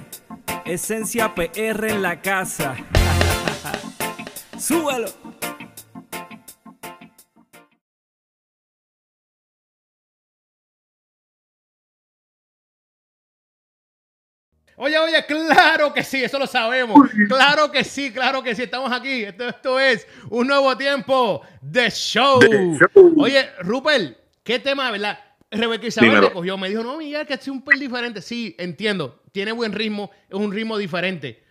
[0.66, 2.76] esencia PR en la casa.
[4.58, 5.23] Súbalo.
[14.76, 17.08] Oye, oye, claro que sí, eso lo sabemos.
[17.28, 19.24] Claro que sí, claro que sí, estamos aquí.
[19.24, 22.40] Esto, esto es un nuevo tiempo de show.
[23.16, 25.18] Oye, Rupert, ¿qué tema, verdad?
[25.50, 28.20] Rebeca Isabel me cogió, me dijo, no, Miguel, que es un pel diferente.
[28.20, 31.44] Sí, entiendo, tiene buen ritmo, es un ritmo diferente.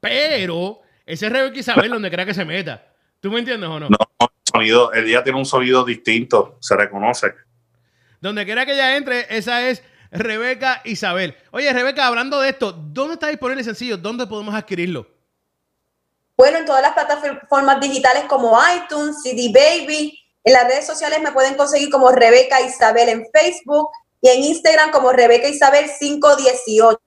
[0.00, 2.86] Pero ese es Rebeca Isabel donde crea que se meta.
[3.20, 3.88] ¿Tú me entiendes o no?
[3.88, 3.98] No,
[4.44, 7.34] sonido, el día tiene un sonido distinto, se reconoce.
[8.20, 11.36] Donde quiera que ella entre, esa es Rebeca Isabel.
[11.50, 13.96] Oye, Rebeca, hablando de esto, ¿dónde está disponible el sencillo?
[13.96, 15.06] ¿Dónde podemos adquirirlo?
[16.36, 20.16] Bueno, en todas las plataformas digitales como iTunes, CD Baby.
[20.44, 23.90] En las redes sociales me pueden conseguir como Rebeca Isabel en Facebook
[24.20, 26.98] y en Instagram como Rebeca Isabel 518.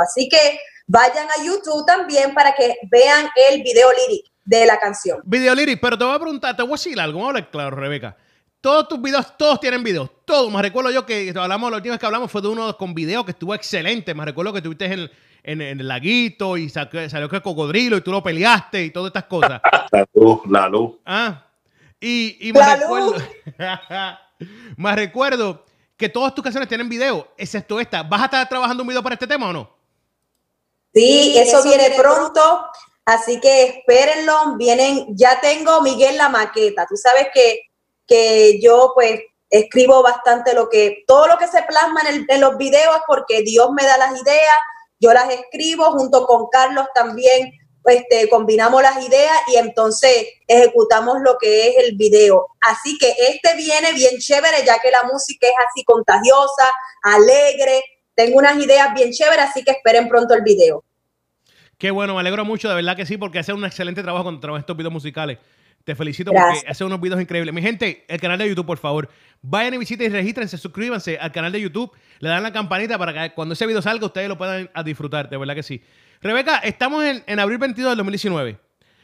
[0.00, 5.20] Así que vayan a YouTube también para que vean el video lyric de la canción.
[5.24, 7.50] Video lyric, pero te voy a preguntar, te voy a decir algo, vamos a hablar
[7.50, 8.16] claro, Rebeca.
[8.60, 10.52] Todos tus videos, todos tienen videos, todos.
[10.52, 13.24] Me recuerdo yo que hablamos, la última vez que hablamos fue de uno con video
[13.24, 14.14] que estuvo excelente.
[14.14, 17.96] Me recuerdo que estuviste en el, en, en el laguito y salió que el cocodrilo
[17.96, 19.62] y tú lo peleaste y todas estas cosas.
[19.92, 20.96] La luz, la luz.
[21.04, 21.46] Ah,
[21.98, 23.22] y, y me La recuerdo, luz.
[24.76, 25.64] me recuerdo
[25.96, 28.02] que todas tus canciones tienen video, excepto esta.
[28.02, 29.70] ¿Vas a estar trabajando un video para este tema o no?
[30.94, 32.66] Sí, eso, viene pronto.
[33.04, 34.56] Así que espérenlo.
[34.56, 36.86] Vienen, ya tengo Miguel la maqueta.
[36.86, 37.69] Tú sabes que,
[38.10, 42.96] que yo pues escribo bastante lo que, todo lo que se plasma en, los videos
[43.06, 44.54] porque Dios me da las ideas,
[44.98, 47.52] yo las escribo junto con Carlos también,
[47.84, 52.48] este, combinamos las ideas y entonces ejecutamos lo que es el video.
[52.60, 56.68] Así que este viene bien chévere, ya que la música es así contagiosa,
[57.02, 57.82] alegre,
[58.16, 60.82] tengo unas ideas bien chéveres, así que esperen pronto el video.
[61.78, 64.62] Qué bueno, me alegro mucho, de verdad que sí, porque hace un excelente trabajo trabajas
[64.62, 65.38] estos videos musicales.
[65.84, 66.58] Te felicito Gracias.
[66.58, 67.54] porque hace unos videos increíbles.
[67.54, 69.08] Mi gente, el canal de YouTube, por favor,
[69.42, 73.12] vayan y visiten y regístrense, suscríbanse al canal de YouTube, le dan la campanita para
[73.28, 75.82] que cuando ese video salga ustedes lo puedan disfrutar, de verdad que sí.
[76.20, 78.58] Rebeca, estamos en, en abril 22 del 2019.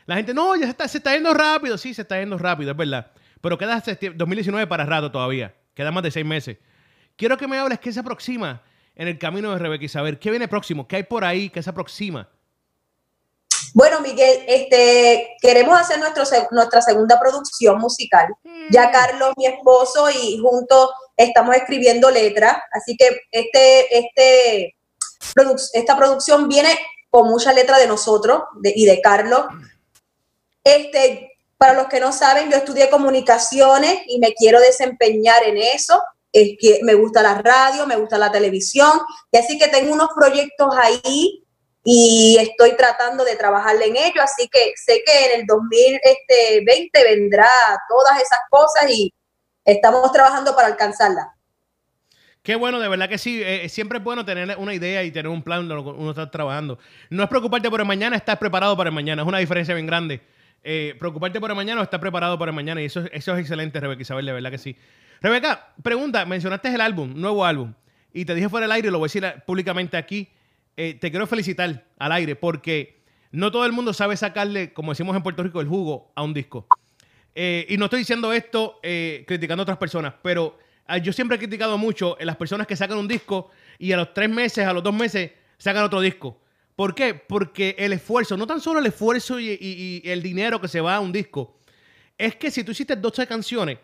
[0.05, 1.79] La gente, no, ya se está, se está yendo rápido.
[1.79, 3.11] Sí, se está yendo rápido, es verdad.
[3.41, 5.55] Pero queda septiembre- 2019 para rato todavía.
[5.75, 6.59] Queda más de seis meses.
[7.17, 8.62] Quiero que me hables qué se aproxima
[8.95, 11.62] en el camino de Rebeca y saber qué viene próximo, qué hay por ahí, qué
[11.62, 12.29] se aproxima.
[13.75, 18.29] Bueno, Miguel, este, queremos hacer nuestro, nuestra segunda producción musical.
[18.71, 22.57] Ya Carlos, mi esposo, y juntos estamos escribiendo letras.
[22.73, 24.77] Así que este, este,
[25.35, 26.77] produc- esta producción viene
[27.11, 29.47] con mucha letra de nosotros de- y de Carlos.
[30.64, 36.03] Este, para los que no saben, yo estudié comunicaciones y me quiero desempeñar en eso.
[36.33, 38.90] Es que me gusta la radio, me gusta la televisión,
[39.31, 41.46] y así que tengo unos proyectos ahí
[41.88, 47.49] y estoy tratando de trabajarle en ello, así que sé que en el 2020 vendrá
[47.88, 49.14] todas esas cosas y
[49.64, 51.33] estamos trabajando para alcanzarla.
[52.42, 53.40] Qué bueno, de verdad que sí.
[53.44, 56.11] Eh, siempre es bueno tener una idea y tener un plan de lo que uno
[56.11, 56.79] está trabajando.
[57.09, 59.22] No es preocuparte por el mañana, estás preparado para el mañana.
[59.22, 60.20] Es una diferencia bien grande.
[60.64, 62.83] Eh, preocuparte por el mañana o estar preparado para el mañana.
[62.83, 64.77] Y eso, es- eso es excelente, Rebeca Isabel, de verdad que sí.
[65.20, 67.75] Rebeca, pregunta, mencionaste el álbum, nuevo álbum.
[68.12, 70.29] Y te dije fuera del aire, lo voy a decir eh, públicamente aquí.
[70.77, 75.17] Eh, te quiero felicitar al aire porque no todo el mundo sabe sacarle, como decimos
[75.17, 76.67] en Puerto Rico, el jugo a un disco.
[77.35, 81.37] Eh, y no estoy diciendo esto eh, criticando a otras personas, pero ah, yo siempre
[81.37, 84.67] he criticado mucho en las personas que sacan un disco y a los tres meses,
[84.67, 86.41] a los dos meses, sacan otro disco.
[86.75, 87.15] ¿Por qué?
[87.15, 91.01] Porque el esfuerzo, no tan solo el esfuerzo y, el dinero que se va a
[91.01, 91.59] un disco,
[92.19, 93.79] es que si tú hiciste 12 canciones,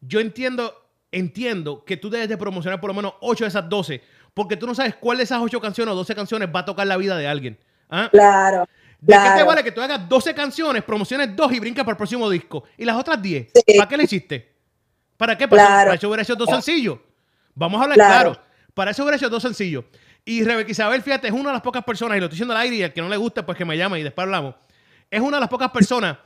[0.00, 4.02] yo entiendo, entiendo que tú debes de promocionar por lo menos 8 de esas 12,
[4.36, 6.86] porque tú no sabes cuál de esas 8 canciones o 12 canciones va a tocar
[6.86, 7.58] la vida de alguien.
[7.88, 8.10] ¿Ah?
[8.12, 8.68] Claro.
[9.00, 11.96] ¿De qué te vale que tú hagas 12 canciones, promociones 2 y brinques para el
[11.96, 12.64] próximo disco?
[12.76, 13.50] ¿Y las otras 10?
[13.54, 13.78] Sí.
[13.78, 14.54] ¿Para qué le hiciste?
[15.16, 15.48] ¿Para qué?
[15.48, 15.92] Para, eso- Claro.
[15.94, 16.98] eso hubiera hecho dos sencillos.
[17.54, 18.32] Vamos a hablar Claro.
[18.34, 18.46] claro.
[18.74, 19.86] Para eso hubiera hecho dos sencillos.
[20.22, 22.60] Y Rebeca Isabel, fíjate, es una de las pocas personas, y lo estoy diciendo al
[22.60, 24.54] aire, y al que no le guste, pues que me llame y después hablamos.
[25.10, 26.18] Es una de las pocas personas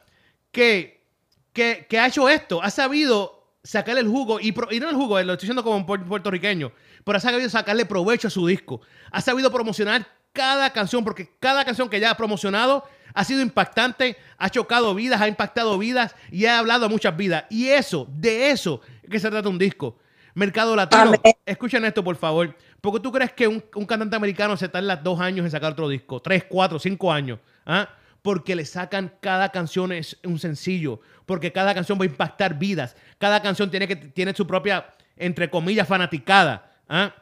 [0.50, 1.06] que,
[1.52, 4.96] que, que ha hecho esto, ha sabido sacarle el jugo, y, pro- y no el
[4.96, 6.72] jugo, eh, lo estoy diciendo como puer- puertorriqueño,
[7.04, 8.80] pero ha sabido sacarle provecho a su disco.
[9.10, 12.84] Ha sabido promocionar cada canción, porque cada canción que ya ha promocionado
[13.14, 17.44] ha sido impactante, ha chocado vidas, ha impactado vidas y ha hablado a muchas vidas.
[17.50, 19.98] Y eso, de eso es que se trata un disco.
[20.34, 21.20] Mercado Latino, Amén.
[21.44, 22.56] escuchen esto por favor.
[22.80, 25.72] ¿Por qué tú crees que un, un cantante americano se tarda dos años en sacar
[25.72, 26.20] otro disco?
[26.22, 27.40] Tres, cuatro, cinco años.
[27.66, 27.88] ¿Ah?
[28.22, 31.00] Porque le sacan cada canción es un sencillo.
[31.26, 32.96] Porque cada canción va a impactar vidas.
[33.18, 36.69] Cada canción tiene, que, tiene su propia, entre comillas, fanaticada.
[36.90, 37.14] ¿Ah?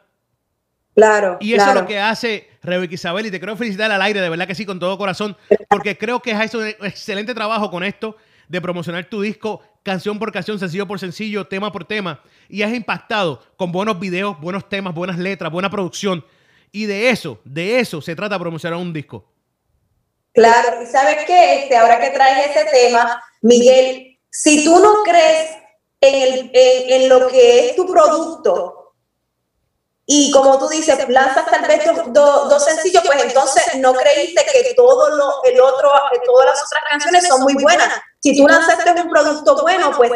[0.95, 1.37] Claro.
[1.39, 1.79] Y eso claro.
[1.79, 3.27] es lo que hace Rebeca Isabel.
[3.27, 5.37] Y te quiero felicitar al aire, de verdad que sí, con todo corazón.
[5.69, 8.17] Porque creo que has hecho un excelente trabajo con esto
[8.49, 12.21] de promocionar tu disco canción por canción, sencillo por sencillo, tema por tema.
[12.49, 16.25] Y has impactado con buenos videos, buenos temas, buenas letras, buena producción.
[16.71, 19.31] Y de eso, de eso se trata promocionar un disco.
[20.33, 25.51] Claro, y sabes qué, este, ahora que traes ese tema, Miguel, si tú no crees
[26.01, 28.78] en, el, en, en lo que es tu producto
[30.11, 34.73] y como tú dices, lanzas tal vez dos, dos- sencillos, pues entonces no creíste que
[34.73, 35.91] todo lo, el otro,
[36.25, 37.93] todas las otras canciones son muy buenas.
[38.19, 40.11] Si tú lanzaste un producto bueno, pues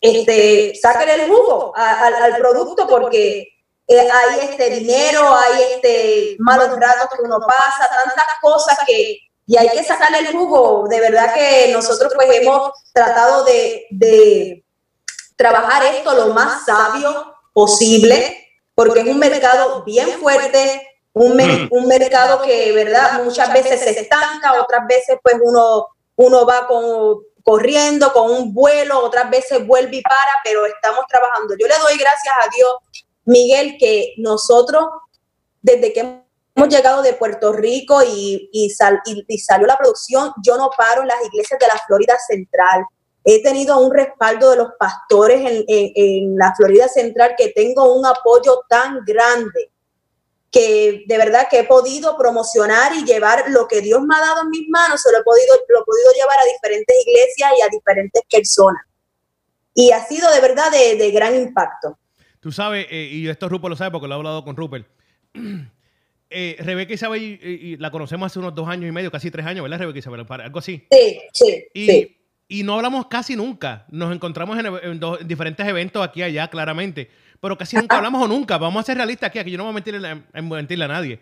[0.00, 3.46] este, el jugo al, producto porque
[3.86, 9.58] eh, hay este dinero, hay este malos ratos que uno pasa, tantas cosas que y
[9.58, 10.88] hay que sacarle el jugo.
[10.88, 14.64] De verdad que nosotros pues hemos tratado de, de
[15.36, 18.43] trabajar esto lo más sabio posible,
[18.74, 23.22] porque es un mercado bien fuerte, un, mer- un mercado que, ¿verdad?
[23.24, 28.98] Muchas veces se estanca, otras veces pues uno, uno va con, corriendo con un vuelo,
[29.00, 31.54] otras veces vuelve y para, pero estamos trabajando.
[31.58, 32.74] Yo le doy gracias a Dios,
[33.26, 34.84] Miguel, que nosotros,
[35.62, 36.00] desde que
[36.56, 40.70] hemos llegado de Puerto Rico y, y, sal- y- y salió la producción, yo no
[40.76, 42.84] paro en las iglesias de la Florida Central.
[43.24, 47.94] He tenido un respaldo de los pastores en, en- en la Florida Central que tengo
[47.94, 49.70] un apoyo tan grande
[50.50, 54.42] que de verdad que he podido promocionar y llevar lo que Dios me ha dado
[54.42, 57.62] en mis manos, se lo he podido, lo he podido llevar a diferentes iglesias y
[57.62, 58.82] a diferentes personas.
[59.74, 61.98] y ha sido de verdad de, de gran impacto.
[62.38, 64.86] Tú sabes, eh, y esto Rupert lo sabe porque lo he hablado con Rupert.
[66.36, 69.46] Eh, Rebeca Isabel, y, y la conocemos hace unos dos años y medio, casi tres
[69.46, 70.26] años, ¿verdad, Rebeca Isabel?
[70.28, 70.84] Algo así.
[70.90, 72.13] Sí, sí, Y, sí.
[72.48, 73.86] Y no hablamos casi nunca.
[73.90, 77.10] Nos encontramos en, en dos- en diferentes eventos aquí y allá, claramente.
[77.40, 78.58] Pero casi nunca hablamos o nunca.
[78.58, 79.38] Vamos a ser realistas aquí.
[79.38, 81.20] Aquí yo no voy a mentirle, a- a mentirle a nadie.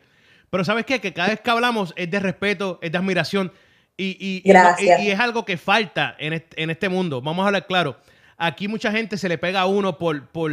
[0.51, 1.01] Pero ¿sabes qué?
[1.01, 3.53] Que cada vez que hablamos es de respeto, es de admiración.
[3.97, 5.01] Y, y- Gracias.
[5.01, 7.21] y- y es algo que falta en este, en este mundo.
[7.23, 7.99] Vamos a hablar claro.
[8.37, 10.51] Aquí mucha gente se le pega a uno por, por,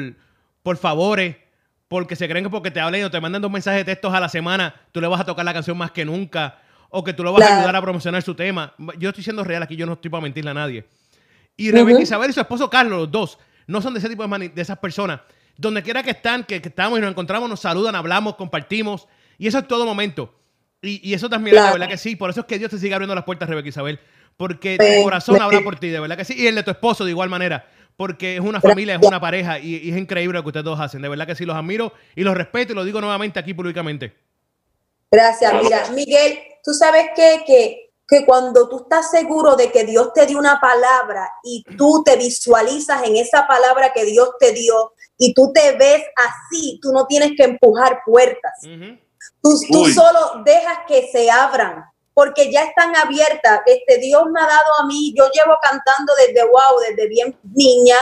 [0.63, 1.35] por favores,
[1.87, 4.19] porque se creen que porque te hablen o te mandan dos mensajes de textos a
[4.19, 7.23] la semana, tú le vas a tocar la canción más que nunca, o que tú
[7.23, 8.73] lo vas a ayudar a promocionar su tema.
[8.97, 10.85] Yo estoy siendo real aquí, yo no estoy para mentirle a nadie.
[11.55, 14.29] Y Rebeca Isabel y su esposo Carlos, los dos, no son de ese tipo de,
[14.29, 15.21] mani- de esas personas.
[15.57, 19.07] Donde quiera que están, que, que estamos y nos encontramos, nos saludan, hablamos, compartimos.
[19.37, 20.33] Y eso es todo momento.
[20.81, 21.67] Y, y eso también, Claro.
[21.67, 22.15] de verdad que sí.
[22.15, 23.99] Por eso es que Dios te sigue abriendo las puertas, Rebeca Isabel.
[24.37, 24.97] Porque Sí.
[24.99, 26.33] tu corazón habla por ti, de verdad que sí.
[26.37, 27.67] Y el de tu esposo de igual manera.
[27.97, 29.59] Porque es una familia, es una pareja.
[29.59, 31.01] Y, y es increíble lo que ustedes dos hacen.
[31.01, 34.15] De verdad que sí, los admiro y los respeto y lo digo nuevamente aquí públicamente.
[35.11, 35.53] Gracias.
[35.61, 37.43] Mira, Miguel, tú sabes qué?
[37.45, 42.03] que, que cuando tú estás seguro de que Dios te dio una palabra y tú
[42.03, 46.91] te visualizas en esa palabra que Dios te dio y tú te ves así, tú
[46.91, 48.53] no tienes que empujar puertas.
[49.41, 51.85] Tú, tú solo dejas que se abran
[52.19, 53.61] porque ya están abiertas.
[53.65, 57.95] Este Dios me ha dado a mí, yo llevo cantando desde wow, desde bien niña.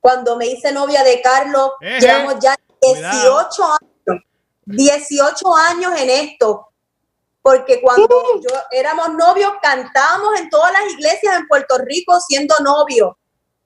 [0.00, 3.48] Cuando me hice novia de Carlos, llevamos ya 18 Cuidado.
[4.08, 4.22] años,
[4.66, 6.68] 18 años en esto.
[7.44, 8.08] Porque cuando
[8.40, 13.12] yo éramos novios, cantábamos en todas las iglesias en Puerto Rico siendo novios,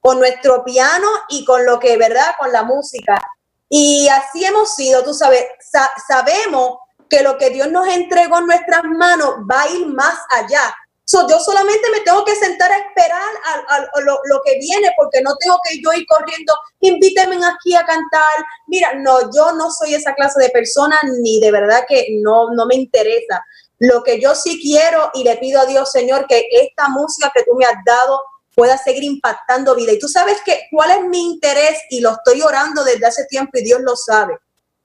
[0.00, 2.34] con nuestro piano y con lo que, ¿verdad?
[2.40, 3.22] Con la música.
[3.68, 8.46] Y así hemos sido, tú sabes, sa- sabemos que lo que Dios nos entregó en
[8.48, 10.74] nuestras manos va a ir más allá.
[11.04, 14.58] So, yo solamente me tengo que sentar a esperar a, a- a lo, lo que
[14.58, 18.44] viene porque no tengo que yo ir corriendo, invíteme aquí a cantar.
[18.66, 22.66] Mira, no, yo no soy esa clase de persona ni de verdad que no, no
[22.66, 23.40] me interesa.
[23.78, 27.44] Lo que yo sí quiero y le pido a Dios, Señor, que esta música que
[27.44, 28.20] tú me has dado
[28.54, 29.92] pueda seguir impactando vida.
[29.92, 33.52] Y tú sabes que cuál es mi interés y lo estoy orando desde hace tiempo
[33.58, 34.36] y Dios lo sabe.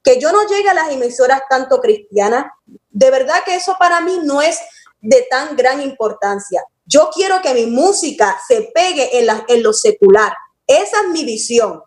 [0.03, 2.45] Que yo no llegue a las emisoras tanto cristianas,
[2.91, 4.60] de verdad que eso para mí no es
[5.01, 6.63] de tan gran importancia.
[6.86, 10.34] Yo quiero que mi música se pegue en, la- en lo secular.
[10.67, 11.82] Esa es mi visión.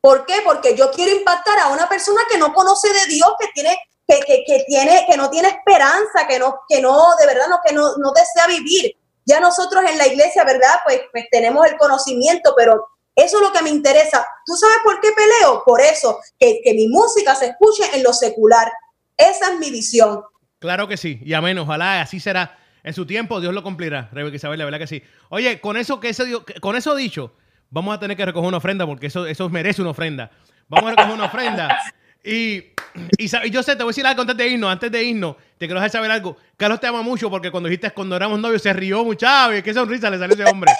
[0.00, 0.42] ¿Por qué?
[0.44, 4.44] Porque yo quiero impactar a una persona que no conoce de Dios, que tiene, que,
[4.46, 7.96] que, tiene, que no tiene esperanza, que no, que no, de verdad, no, que no,
[7.96, 8.96] no desea vivir.
[9.24, 10.80] Ya nosotros en la iglesia, ¿verdad?
[10.84, 14.26] Pues, pues tenemos el conocimiento, pero eso es lo que me interesa.
[14.44, 15.62] ¿Tú sabes por qué peleo?
[15.64, 18.70] Por eso, que, que mi música se escuche en lo secular.
[19.16, 20.22] Esa es mi visión.
[20.58, 22.58] Claro que sí, y amén, ojalá así será.
[22.82, 25.02] En su tiempo Dios lo cumplirá, Rebeca Isabel, la verdad que sí.
[25.30, 26.24] Oye, con eso que ese
[26.60, 27.34] con eso dicho,
[27.70, 30.30] vamos a tener que recoger una ofrenda porque eso, eso merece una ofrenda.
[30.68, 31.78] Vamos a recoger una ofrenda.
[32.24, 32.72] Y,
[33.18, 35.36] y, y yo sé, te voy a decir algo antes de irnos, antes de irnos,
[35.58, 36.36] te quiero dejar saber algo.
[36.56, 39.26] Carlos te ama mucho porque cuando dijiste cuando éramos novios se rió mucho.
[39.28, 40.72] ¡Ay, qué sonrisa le salió ese hombre!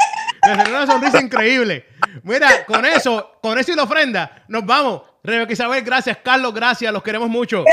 [0.49, 1.87] Le salió una sonrisa increíble.
[2.23, 5.03] Mira, con eso, con eso y la ofrenda, nos vamos.
[5.23, 6.19] Rebeca Isabel, gracias.
[6.23, 6.93] Carlos, gracias.
[6.93, 7.65] Los queremos mucho.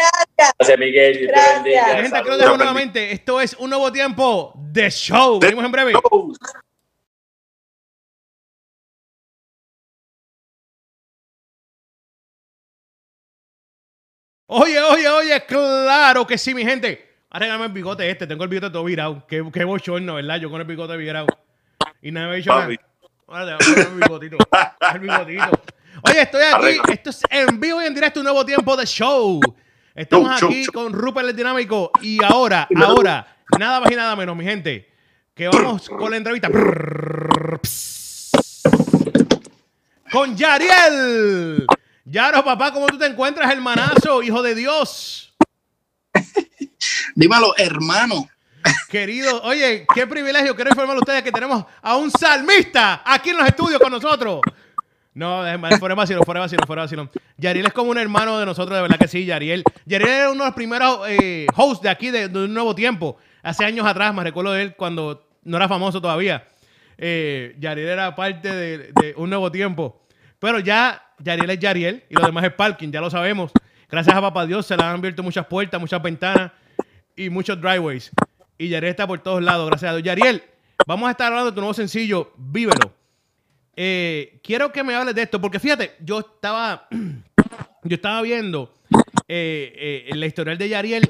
[0.58, 1.18] Gracias, Miguel.
[1.18, 1.64] Dios te Gracias.
[1.64, 1.86] bendiga.
[1.96, 3.12] Mi gente, quiero dejar nuevamente.
[3.12, 5.38] Esto es un nuevo tiempo de show.
[5.40, 5.94] Venimos en breve.
[14.54, 17.10] Oye, oye, oye, claro que sí, mi gente.
[17.30, 18.28] Arreglame el bigote este.
[18.28, 19.26] Tengo el bigote todo virado.
[19.26, 20.42] Qué, qué bochorno, ¿verdad?
[20.42, 21.26] Yo con el bigote virado.
[22.02, 22.68] Y nada me ha dicho nada.
[23.28, 24.38] Ahora te voy a poner el bigotito.
[24.94, 25.64] El bigotito.
[26.02, 26.54] Oye, estoy aquí.
[26.54, 26.84] Arregla.
[26.90, 29.40] Esto es en vivo y en directo un nuevo tiempo de show.
[29.96, 30.74] Estamos Show, show, aquí show.
[30.74, 31.90] con Rupert el Dinámico.
[32.02, 34.90] Y ahora, ahora, nada más y nada menos, mi gente.
[35.34, 36.50] Que vamos con la entrevista.
[40.12, 41.66] Con Yariel.
[42.06, 45.34] Yaro, papá, ¿cómo tú te encuentras, hermanazo, hijo de Dios?
[47.16, 48.28] Dímelo, hermano.
[48.90, 50.56] Querido, oye, qué privilegio.
[50.56, 54.42] Quiero informarle a ustedes que tenemos a un salmista aquí en los estudios con nosotros.
[55.14, 55.44] No,
[55.80, 57.12] fuera vacilón, fuera vacilón, fuera vacilón.
[57.38, 59.64] Yariel es como un hermano de nosotros, de verdad que sí, Yariel.
[59.86, 63.18] Yariel era uno de los primeros eh, hosts de aquí de, de un nuevo tiempo.
[63.44, 66.48] Hace años atrás, me recuerdo de él cuando no era famoso todavía.
[66.98, 70.02] Eh, Yariel era parte de, de un nuevo tiempo.
[70.40, 73.52] Pero ya Yariel es Yariel y lo demás es parking, ya lo sabemos.
[73.90, 76.52] Gracias a papá Dios se le han abierto muchas puertas, muchas ventanas
[77.16, 78.12] y muchos driveways.
[78.58, 80.06] Y Yariel está por todos lados, gracias a Dios.
[80.06, 80.44] Yariel,
[80.88, 82.94] vamos a estar hablando de tu nuevo sencillo, Vívelo.
[83.76, 86.88] Eh, quiero que me hables de esto, porque fíjate, yo estaba,
[87.84, 88.74] yo estaba viendo
[89.28, 91.10] eh, eh, la historial de Yariel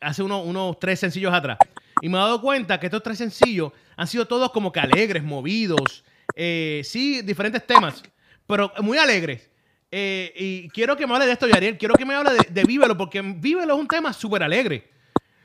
[0.00, 1.58] hace unos, unos tres sencillos atrás.
[2.02, 5.22] Y me he dado cuenta que estos tres sencillos han sido todos como que alegres,
[5.22, 6.04] movidos,
[6.36, 8.02] Eh, sí, diferentes temas,
[8.50, 9.48] pero muy alegres.
[9.90, 11.78] Eh, y quiero que me hable de esto, Yariel.
[11.78, 14.90] Quiero que me hable de, de Vívelo, porque Vívelo es un tema súper alegre.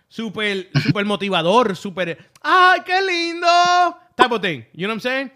[0.08, 2.32] Súper, súper motivador, súper.
[2.42, 3.48] ¡Ay, qué lindo!
[4.16, 4.62] Type of thing.
[4.74, 5.32] You know what I'm saying?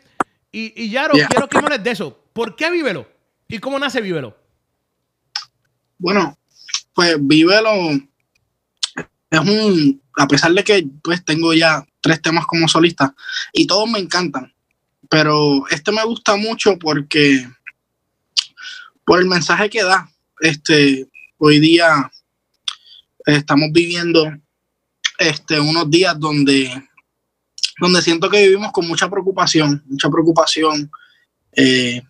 [0.51, 1.27] Y, y Yaro, Yeah.
[1.27, 2.23] quiero que me hables de eso.
[2.33, 3.07] ¿Por qué Vívelo?
[3.47, 4.37] ¿Y cómo nace Vívelo?
[5.97, 6.37] Bueno,
[6.93, 7.71] pues Vívelo
[9.31, 13.13] es un, a pesar de que pues tengo ya tres temas como solista
[13.53, 14.53] y todos me encantan,
[15.09, 17.45] pero este me gusta mucho porque
[19.09, 20.07] por el mensaje que da.
[20.39, 22.11] Este, hoy día
[23.25, 24.31] estamos viviendo
[25.17, 26.87] este, unos días donde,
[27.79, 30.91] donde siento que vivimos con mucha preocupación, mucha preocupación
[31.53, 32.03] eh,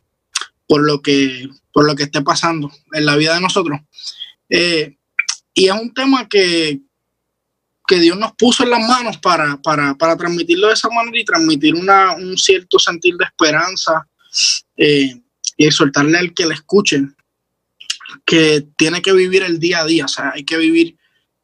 [0.68, 3.80] por, lo que, por lo que esté pasando en la vida de nosotros.
[4.50, 4.98] Eh,
[5.54, 6.82] y es un tema que,
[7.88, 11.24] que Dios nos puso en las manos para, para, para transmitirlo de esa manera y
[11.24, 14.06] transmitir una, un cierto sentir de esperanza
[14.76, 15.22] eh,
[15.58, 17.02] y exhortarle al que le escuche
[18.26, 20.98] que tiene que vivir el día a día, o sea, hay que vivir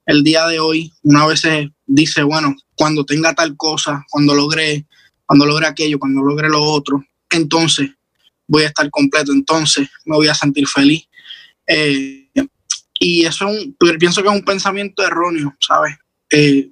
[0.06, 0.92] el día de hoy.
[1.04, 1.44] Una vez
[1.86, 4.86] dice, bueno, cuando tenga tal cosa, cuando logre,
[5.26, 7.90] cuando logre aquello, cuando logre lo otro, entonces
[8.48, 11.08] voy a estar completo, entonces me voy a sentir feliz.
[11.68, 12.30] Eh,
[13.00, 15.96] y eso es un, pienso que es un pensamiento erróneo, ¿sabes?
[16.32, 16.70] Eh,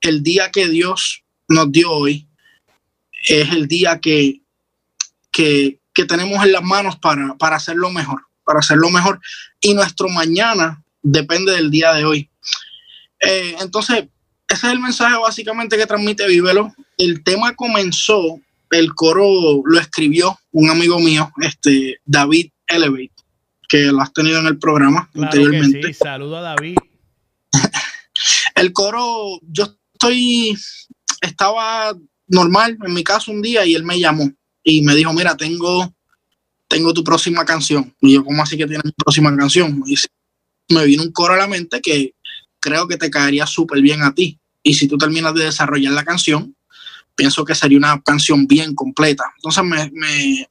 [0.00, 2.28] el día que Dios nos dio hoy
[3.26, 4.40] es el día que,
[5.30, 9.20] que, que tenemos en las manos para, para hacerlo mejor, para hacerlo mejor.
[9.60, 12.30] Y nuestro mañana depende del día de hoy.
[13.20, 14.08] Eh, entonces,
[14.48, 16.74] ese es el mensaje básicamente que transmite Vívelo.
[16.98, 18.40] El tema comenzó,
[18.70, 23.12] el coro lo escribió un amigo mío, este David Elevate,
[23.68, 25.80] que lo has tenido en el programa Claro anteriormente.
[25.80, 25.94] que sí.
[25.94, 26.76] Saludo a David.
[28.54, 30.56] El coro, yo estoy,
[31.20, 31.92] estaba
[32.28, 34.32] normal en mi casa un día y él me llamó
[34.64, 35.94] y me dijo, mira, tengo,
[36.66, 37.94] tengo tu próxima canción.
[38.00, 39.78] Y yo, ¿cómo así que tienes mi próxima canción?
[39.78, 39.94] Me
[40.68, 42.14] me vino un coro a la mente que
[42.60, 44.38] creo que te caería súper bien a ti.
[44.62, 46.56] Y si tú terminas de desarrollar la canción,
[47.14, 49.24] pienso que sería una canción bien completa.
[49.36, 50.48] Entonces me, me,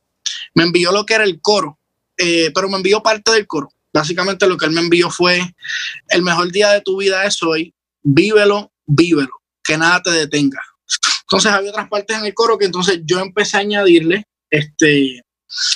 [0.53, 1.79] me envió lo que era el coro,
[2.17, 3.69] eh, pero me envió parte del coro.
[3.91, 5.41] Básicamente lo que él me envió fue,
[6.09, 9.33] el mejor día de tu vida es hoy, vívelo, vívelo,
[9.63, 10.61] que nada te detenga.
[11.33, 15.23] Entonces había otras partes en el coro que entonces yo empecé a añadirle, este,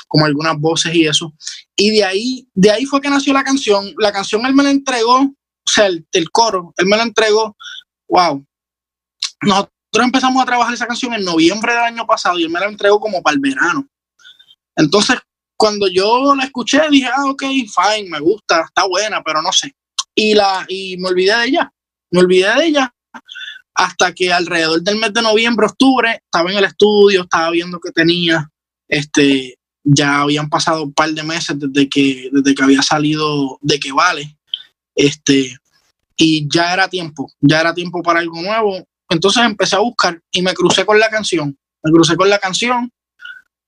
[0.07, 1.33] como algunas voces y eso.
[1.75, 3.91] Y de ahí, de ahí fue que nació la canción.
[3.97, 5.35] La canción él me la entregó, o
[5.65, 7.57] sea, el, coro, él me la entregó,
[8.07, 8.45] wow.
[9.41, 12.67] Nosotros empezamos a trabajar esa canción en noviembre del año pasado y él me la
[12.67, 13.87] entregó como para el verano.
[14.75, 15.17] Entonces,
[15.57, 19.75] cuando yo la escuché, dije, ah, ok, fine, me gusta, está buena, pero no sé.
[20.13, 21.73] Y, la, y me olvidé de ella,
[22.11, 22.93] me olvidé de ella
[23.77, 27.91] hasta que alrededor del mes de noviembre, octubre, estaba en el estudio, estaba viendo que
[27.91, 28.49] tenía,
[28.87, 33.79] este, ya habían pasado un par de meses desde que, desde que había salido de
[33.79, 34.35] que vale,
[34.95, 35.55] este,
[36.15, 38.83] y ya era tiempo, ya era tiempo para algo nuevo.
[39.09, 42.91] Entonces empecé a buscar y me crucé con la canción, me crucé con la canción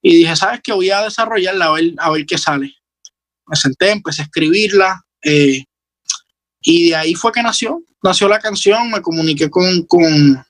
[0.02, 0.74] y dije, ¿sabes qué?
[0.74, 2.74] Voy a desarrollarla a ver, a ver qué sale.
[3.46, 5.64] Me senté, empecé a escribirla eh,
[6.62, 10.46] y de ahí fue que nació, nació la canción, me comuniqué con, con,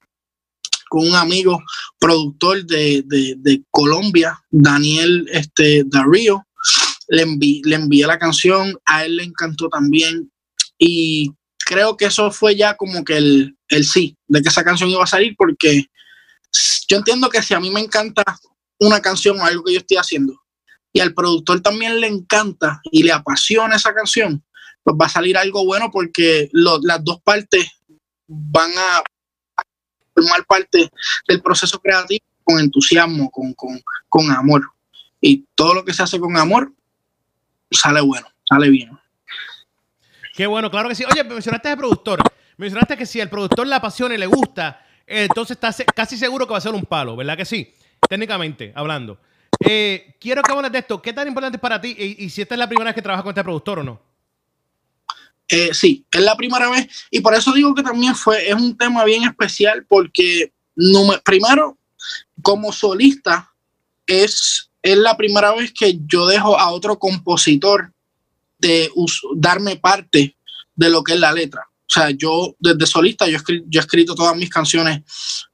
[0.89, 1.61] con un amigo
[1.99, 6.45] productor de, de, Colombia, Daniel este, Darío,
[7.07, 10.31] le, envi, le envié la canción, a él le encantó también.
[10.77, 11.31] Y
[11.65, 15.03] creo que eso fue ya como que el, el sí, de que esa canción iba
[15.03, 15.85] a salir porque
[16.87, 18.23] yo entiendo que si a mí me encanta
[18.79, 20.39] una canción algo que yo estoy haciendo
[20.91, 24.43] y al productor también le encanta y le apasiona esa canción,
[24.83, 27.67] pues va a salir algo bueno porque las dos partes
[28.27, 29.03] van a
[30.13, 30.89] formar parte
[31.27, 34.63] del proceso creativo con entusiasmo, con, con, con amor.
[35.21, 36.73] Y todo lo que se hace con amor
[37.71, 38.97] sale bueno, sale bien.
[40.33, 41.03] Qué bueno, claro que sí.
[41.03, 42.19] Oye, mencionaste al productor.
[42.57, 46.51] Mencionaste que si al productor le apasiona y le gusta, entonces estás casi seguro que
[46.51, 47.73] va a ser un palo, ¿verdad que sí?
[48.07, 49.19] Técnicamente hablando.
[49.59, 51.01] Eh, quiero que hables de esto.
[51.01, 51.95] ¿Qué tan importante es para ti?
[51.97, 54.01] Y, y, si esta es la primera vez que trabajas con este productor o no.
[55.49, 56.87] Eh, sí, es la primera vez.
[57.09, 60.53] Y por eso digo que también fue, es un tema bien especial porque
[61.25, 61.77] primero,
[62.43, 63.51] como solista,
[64.05, 67.91] es, es la primera vez que yo dejo a otro compositor
[68.59, 68.91] de
[69.35, 70.37] darme parte
[70.75, 71.63] de lo que es la letra.
[71.63, 75.01] O sea, yo desde solista, yo he escrito, yo he escrito todas mis canciones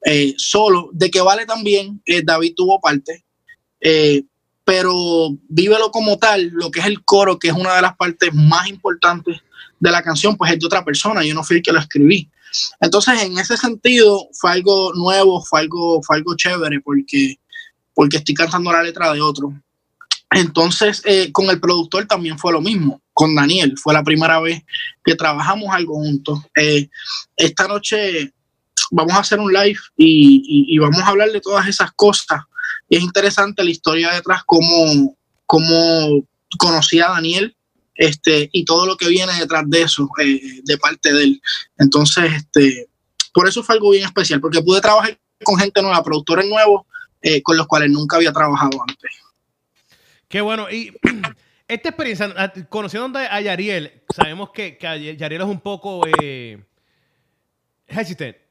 [0.05, 0.89] eh, solo.
[0.91, 3.23] De que vale también, eh, David tuvo parte.
[4.65, 8.33] Pero vívelo como tal, lo que es el coro, que es una de las partes
[8.33, 9.39] más importantes
[9.79, 11.23] de la canción, pues es de otra persona.
[11.23, 12.29] Yo no fui el que lo escribí.
[12.79, 17.35] Entonces, en ese sentido, fue algo nuevo, fue algo, fue algo chévere, porque
[17.93, 19.53] porque estoy cantando la letra de otro.
[20.31, 24.63] Entonces, eh, con el productor también fue lo mismo, con Daniel, fue la primera vez
[25.03, 26.39] que trabajamos algo juntos.
[26.55, 26.89] Eh,
[27.37, 28.33] esta noche
[28.91, 32.41] vamos a hacer un live y, y- vamos a hablar de todas esas cosas.
[32.89, 35.15] Es interesante la historia detrás, cómo,
[35.45, 36.21] cómo
[36.57, 37.54] conocí a Daniel
[37.95, 41.41] este, y todo lo que viene detrás de eso, eh, de parte de él.
[41.77, 42.87] Entonces, este,
[43.33, 46.83] por eso fue algo bien especial, porque pude trabajar con gente nueva, productores nuevos,
[47.21, 49.11] eh, con los cuales nunca había trabajado antes.
[50.27, 50.69] Qué bueno.
[50.69, 50.93] Y
[51.67, 56.63] esta experiencia, a- conociendo a Yariel, sabemos que, que Yariel es un poco eh.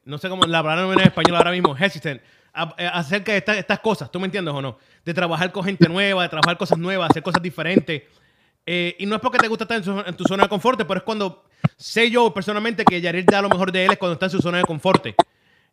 [0.05, 2.21] No sé cómo la palabra no viene en español ahora mismo, hesitant.
[2.53, 4.79] acerca de esta- estas cosas, ¿tú me entiendes o no?
[5.05, 8.03] De trabajar con gente nueva, de trabajar cosas nuevas, hacer cosas diferentes.
[8.67, 10.79] Eh, y no es porque te gusta estar en, su- en tu zona de confort,
[10.87, 11.45] pero es cuando
[11.77, 14.41] sé yo personalmente que Yariel da lo mejor de él es cuando está en su
[14.41, 15.07] zona de confort.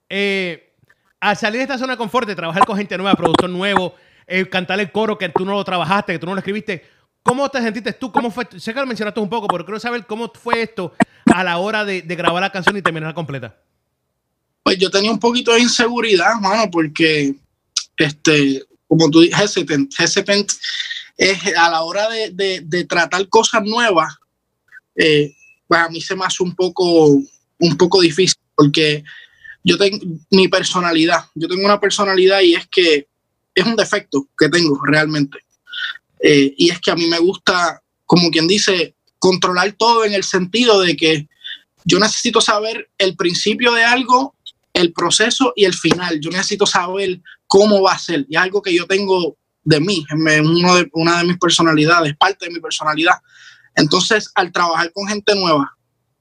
[0.10, 0.74] Eh,
[1.20, 3.96] al salir de esta zona de confort, trabajar con gente nueva, productor nuevo,
[4.28, 6.84] eh, cantar el coro que tú no lo trabajaste, que tú no lo escribiste,
[7.24, 8.12] ¿cómo te sentiste tú?
[8.12, 8.48] ¿Cómo fue?
[8.58, 10.94] Sé que lo mencionaste un poco, pero quiero saber cómo fue esto
[11.34, 13.56] a la hora de, de grabar la canción y terminarla completa.
[14.64, 17.36] Pues yo tenía un poquito de inseguridad, mano, porque,
[17.98, 20.52] este, como tú hesitant, hesitant
[21.22, 24.12] es a la hora de, de- de tratar cosas nuevas,
[24.96, 25.32] eh,
[25.68, 27.06] pues a mí se me hace un poco,
[27.60, 29.04] un poco difícil, porque
[29.64, 30.00] yo tengo
[30.32, 33.08] mi personalidad, yo tengo una personalidad y es que
[33.54, 35.38] es un defecto que tengo realmente.
[36.20, 40.24] Eh, y es que a mí me gusta, como quien dice, controlar todo en el
[40.24, 41.28] sentido de que
[41.86, 44.36] yo necesito saber el principio de algo,
[44.74, 46.20] el proceso y el final.
[46.20, 48.26] Yo necesito saber cómo va a ser.
[48.30, 52.46] Y es algo que yo tengo de mí, uno de, una de mis personalidades, parte
[52.46, 53.16] de mi personalidad.
[53.76, 55.78] Entonces, al trabajar con gente nueva,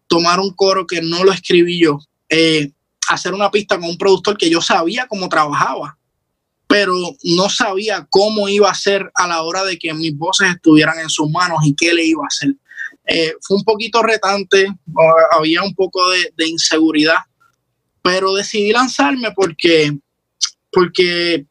[0.07, 2.71] tomar un coro que no lo escribí yo, eh,
[3.09, 5.97] hacer una pista con un productor que yo sabía cómo trabajaba,
[6.69, 11.01] pero no sabía cómo iba a ser a la hora de que mis voces estuvieran
[11.01, 12.55] en sus manos y qué le iba a hacer.
[13.07, 17.19] Eh, fue un poquito retante, o- había un poco de, de inseguridad,
[18.03, 19.93] pero decidí lanzarme porque,
[20.71, 21.47] porque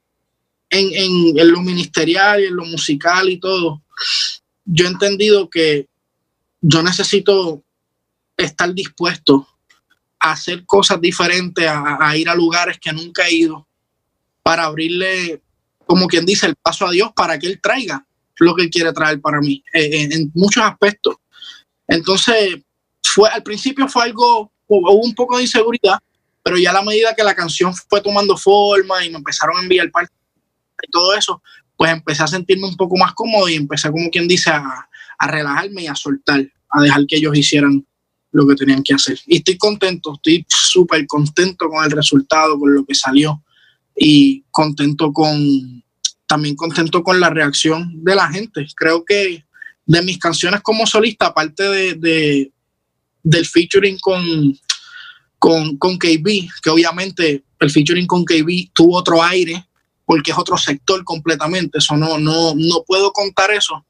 [0.70, 3.82] en, en- en lo ministerial y en lo musical y todo,
[4.66, 5.88] yo he entendido que
[6.62, 7.64] yo necesito
[8.38, 9.48] estar dispuesto
[10.20, 13.66] a hacer cosas diferentes, a, a ir a lugares que nunca he ido,
[14.44, 15.42] para abrirle,
[15.86, 18.06] como quien dice, el paso a Dios para que Él traiga
[18.40, 21.16] lo que Él quiere traer para mí, eh, en, en muchos aspectos.
[21.88, 22.62] Entonces,
[23.04, 26.00] fue al principio fue algo, hubo un poco de inseguridad,
[26.44, 29.62] pero ya a la medida que la canción fue tomando forma y me empezaron a
[29.62, 30.16] enviar partes
[30.88, 31.42] y todo eso,
[31.78, 35.28] pues empecé a sentirme un poco más cómodo y empecé, como quien dice, a, a
[35.28, 37.86] relajarme y a soltar, a dejar que ellos hicieran
[38.32, 39.20] lo que tenían que hacer.
[39.26, 43.44] Y estoy contento, estoy súper contento con el resultado, con lo que salió
[43.96, 45.84] y contento con,
[46.28, 48.68] también contento con la reacción de la gente.
[48.76, 49.44] Creo que
[49.86, 52.52] de mis canciones como solista, aparte de, de-
[53.24, 54.24] del featuring con,
[55.40, 59.66] con, con KB, que obviamente el featuring con KB tuvo otro aire,
[60.10, 63.86] porque es otro sector completamente, eso no, no, no puedo contar eso,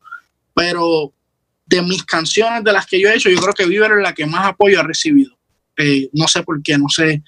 [0.53, 1.13] pero
[1.65, 4.13] de mis canciones, de las que yo he hecho, yo creo que Viver es la
[4.13, 5.38] que más apoyo ha recibido.
[5.78, 7.24] Eh, no sé por qué, no sé,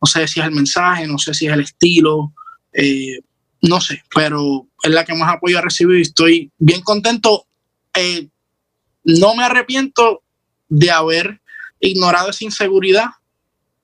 [0.00, 2.32] no sé si es el mensaje, no sé si es el estilo,
[2.72, 3.18] eh,
[3.62, 7.46] no sé, pero es la que más apoyo ha recibido y estoy bien contento.
[7.94, 8.28] Eh,
[9.02, 10.22] no me arrepiento
[10.68, 11.40] de haber
[11.80, 13.06] ignorado esa inseguridad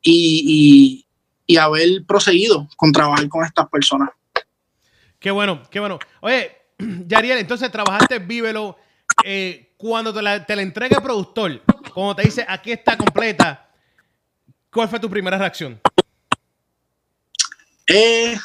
[0.01, 1.05] y,
[1.49, 4.09] y- haber proseguido con trabajar con estas personas.
[5.23, 6.01] Qué bueno, qué bueno.
[6.21, 6.51] Oye,
[7.07, 8.77] Yariel, entonces trabajaste Vívelo.
[9.25, 11.63] eh, cuando te la, te la entrega el productor,
[11.93, 13.69] cuando te dice aquí está completa,
[14.71, 15.81] ¿cuál fue tu primera reacción?
[17.87, 18.37] Eh,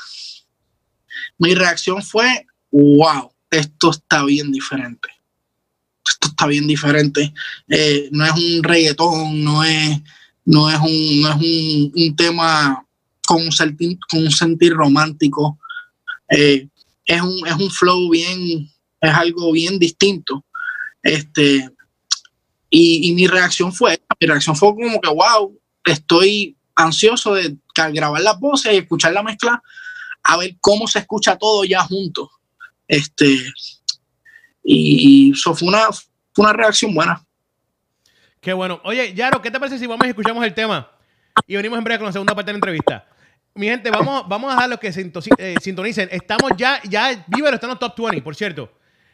[1.38, 5.09] mi reacción fue, wow, esto está bien diferente.
[6.07, 7.34] Esto está bien diferente.
[7.67, 9.99] Eh, no es un reggaetón, no es,
[10.45, 12.84] no es, un, no es un, tema
[13.28, 13.49] con un,
[14.09, 15.59] con un sentir romántico.
[16.30, 16.67] Eh,
[17.05, 18.69] es, un, es un flow bien,
[19.01, 20.43] es algo bien distinto.
[21.01, 21.69] Este,
[22.69, 28.39] y, mi reacción fue, mi reacción fue como que, wow, estoy ansioso de grabar las
[28.39, 29.61] voces y escuchar la mezcla,
[30.23, 32.30] a ver cómo se escucha todo ya junto.
[32.88, 33.51] Este,
[34.63, 37.23] y eso fue una, fue una reacción buena.
[38.41, 38.82] Qué bueno.
[38.84, 40.91] Oye, Yaro, ¿qué te parece si vamos y escuchamos el tema?
[41.45, 43.07] Y venimos en breve con la segunda parte de la entrevista.
[43.58, 46.10] Mi gente, vamos, vamos a dejar los que eh, sintonicen.
[46.12, 48.72] Estamos ya, ya, Vívero está en los top 20, por cierto.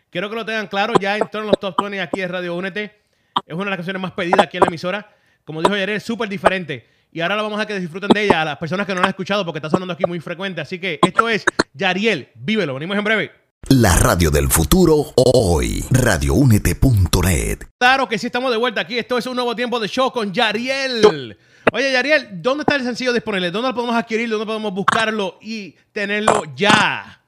[0.10, 3.02] Quiero que lo tengan claro, ya entró en los top 20 aquí de Radio Únete.
[3.48, 5.16] Es una de las canciones más pedidas aquí en la emisora.
[5.44, 6.88] Como dijo Yarel, súper diferente.
[7.12, 9.08] Y ahora lo vamos a que disfruten de ella a las personas que no la
[9.08, 10.62] han escuchado porque está sonando aquí muy frecuente.
[10.62, 12.76] Así que esto es Yariel, vívelo.
[12.76, 13.32] Venimos en breve.
[13.70, 15.84] La radio del futuro hoy.
[15.90, 17.60] Radioúnete.net.
[17.80, 18.98] Claro que sí, estamos de vuelta aquí.
[19.00, 21.38] Esto es un nuevo tiempo de show con Yariel.
[21.76, 23.50] Oye, Yariel, ¿dónde está el sencillo disponible?
[23.50, 24.30] ¿Dónde lo podemos adquirir?
[24.30, 27.20] ¿Dónde podemos buscarlo y tenerlo ya?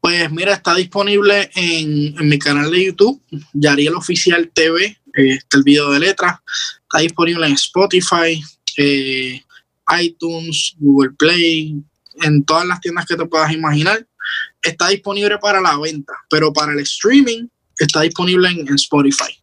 [0.00, 3.22] Pues mira, está disponible en, mi canal de YouTube,
[3.52, 4.86] Yariel Oficial TV.
[4.86, 6.38] eh, está el video de letras.
[6.80, 8.42] Está disponible en Spotify,
[8.78, 9.42] eh,
[10.00, 11.76] iTunes, Google Play,
[12.22, 14.06] en todas las tiendas que te puedas imaginar.
[14.62, 19.39] Está disponible para la venta, pero para el streaming está disponible en Spotify.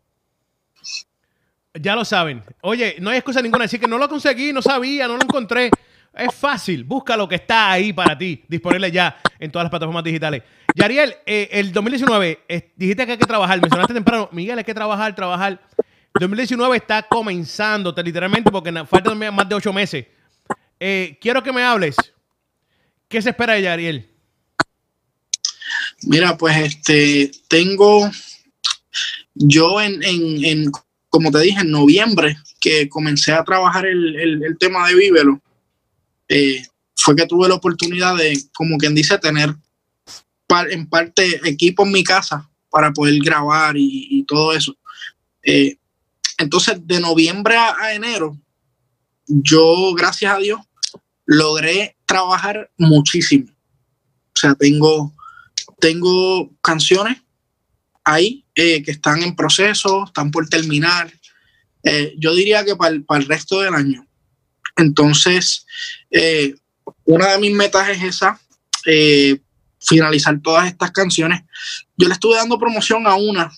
[1.79, 2.43] Ya lo saben.
[2.61, 5.69] Oye, no hay excusa ninguna decir que no lo conseguí, no sabía, no lo encontré.
[6.13, 10.03] Es fácil, busca lo que está ahí para ti, disponible ya en todas las plataformas
[10.03, 10.41] digitales.
[10.75, 14.73] Yariel, eh, el 2019, eh, dijiste que hay que trabajar, mencionaste temprano, Miguel, hay que
[14.73, 15.61] trabajar, trabajar.
[16.15, 20.07] El 2019 está comenzando, te- literalmente, porque faltan más de ocho meses.
[20.79, 21.95] Eh, quiero que me hables.
[23.07, 24.09] ¿Qué se espera de Yariel?
[26.03, 28.09] Mira, pues este, tengo
[29.35, 30.71] yo en, en, en,
[31.09, 35.41] como te dije, en noviembre, que comencé a trabajar el, el, tema de Vívelo,
[36.27, 36.63] eh,
[36.95, 39.55] fue que tuve la oportunidad de, como quien dice, tener
[40.69, 44.75] en parte equipo en mi casa para poder grabar y, y todo eso.
[45.43, 45.77] Eh,
[46.37, 48.37] entonces, de noviembre a, a enero,
[49.27, 50.61] yo, gracias a Dios,
[51.25, 53.49] logré trabajar muchísimo.
[53.49, 55.13] O sea, tengo
[55.79, 57.17] tengo canciones
[58.07, 61.11] ahí eh, que están en proceso, están por terminar.
[61.83, 64.07] Eh, yo diría que para el, resto del año.
[64.77, 65.65] Entonces,
[66.09, 66.55] eh,
[67.03, 68.39] una de mis metas es esa,
[69.79, 71.41] finalizar todas estas canciones.
[71.97, 73.51] Yo le estuve dando promoción a una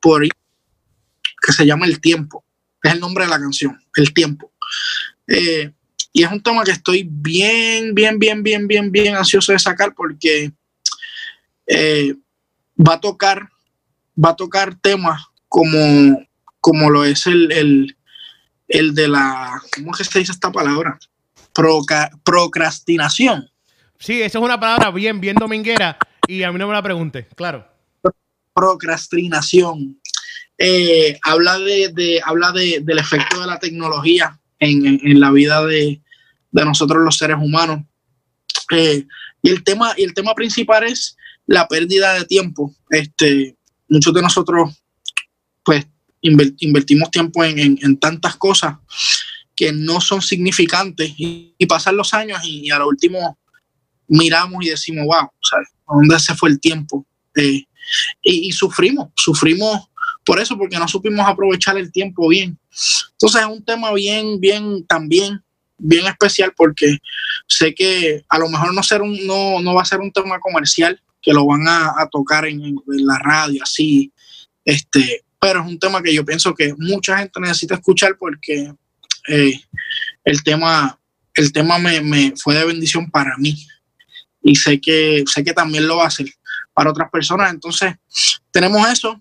[0.00, 2.44] por que se llama El Tiempo.
[2.82, 4.52] Es el nombre de la canción, El Tiempo.
[5.26, 9.94] Y es un tema que estoy bien, bien, bien, bien, bien, bien ansioso de sacar
[9.96, 10.52] porque
[12.86, 13.48] va a tocar,
[14.22, 16.24] va a tocar temas como,
[16.60, 17.96] como lo es el, el,
[18.68, 20.98] el de la, ¿cómo es que se dice esta palabra?
[21.52, 23.50] Proca- procrastinación.
[23.98, 27.26] Sí, esa es una palabra bien, bien dominguera y a mí no me la pregunte,
[27.36, 27.66] claro.
[28.54, 30.00] procrastinación.
[30.58, 35.30] Eh, habla de, de- habla de- del efecto de la tecnología en, en- en la
[35.30, 36.00] vida de,
[36.50, 37.80] de nosotros los seres humanos.
[38.70, 39.06] Eh,
[39.42, 41.16] y el tema, y el tema principal es
[41.50, 42.72] la pérdida de tiempo.
[42.90, 43.56] Este,
[43.88, 44.70] muchos de nosotros,
[45.64, 45.84] pues,
[46.22, 48.76] inver- invertimos tiempo en, en- tantas cosas
[49.56, 53.36] que no son significantes y, pasan los años y, a lo último
[54.06, 55.68] miramos y decimos, wow, ¿sabes?
[55.88, 57.04] ¿a dónde se fue el tiempo?
[57.34, 57.64] Eh,
[58.22, 59.90] y, y sufrimos, sufrimos
[60.24, 62.56] por eso, porque no supimos aprovechar el tiempo bien.
[63.12, 65.42] Entonces es un tema bien, bien, también,
[65.78, 66.98] bien especial, porque
[67.48, 70.38] sé que a lo mejor no, ser un, no, no va a ser un tema
[70.38, 74.12] comercial, que lo van a, a tocar en, en la radio, así,
[74.64, 78.72] este, pero es un tema que yo pienso que mucha gente necesita escuchar porque
[79.28, 79.60] eh,
[80.24, 80.98] el tema,
[81.34, 83.66] el tema me, me fue de bendición para mí
[84.42, 86.26] y sé que, sé que también lo va a hacer
[86.74, 87.52] para otras personas.
[87.52, 87.94] Entonces,
[88.50, 89.20] tenemos eso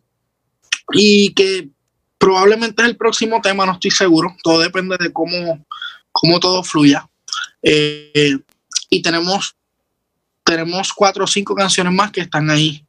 [0.91, 1.70] y que
[2.18, 4.36] probablemente es el próximo tema, no estoy seguro.
[4.43, 5.66] Todo depende de cómo,
[6.12, 7.10] cómo todo fluya.
[7.62, 8.38] Eh,
[8.89, 9.56] y tenemos,
[10.50, 12.84] tenemos cuatro o cinco canciones más que están ahí,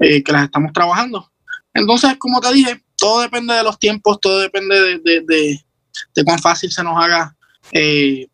[0.00, 1.30] eh, que las estamos trabajando.
[1.72, 6.70] Entonces, como te dije, todo depende de los tiempos, todo depende de, de, cuán fácil
[6.72, 7.36] se nos haga
[7.70, 8.26] eh,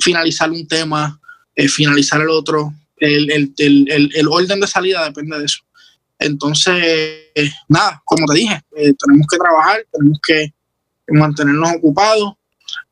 [0.00, 1.18] finalizar un tema,
[1.54, 2.74] eh, finalizar el otro.
[2.98, 5.60] El, el, el, el, orden de salida depende de eso.
[6.18, 6.74] Entonces,
[7.34, 10.52] eh, nada, como te dije, tenemos que trabajar, tenemos que
[11.08, 12.34] mantenernos ocupados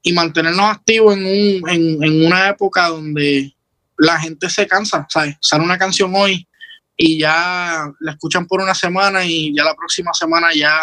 [0.02, 3.53] y mantenernos activos en, un, en, en una época donde
[3.99, 5.36] la gente se cansa, ¿sabes?
[5.40, 6.47] Sale una canción hoy
[6.97, 10.76] y ya la escuchan por una semana y ya la próxima semana ya,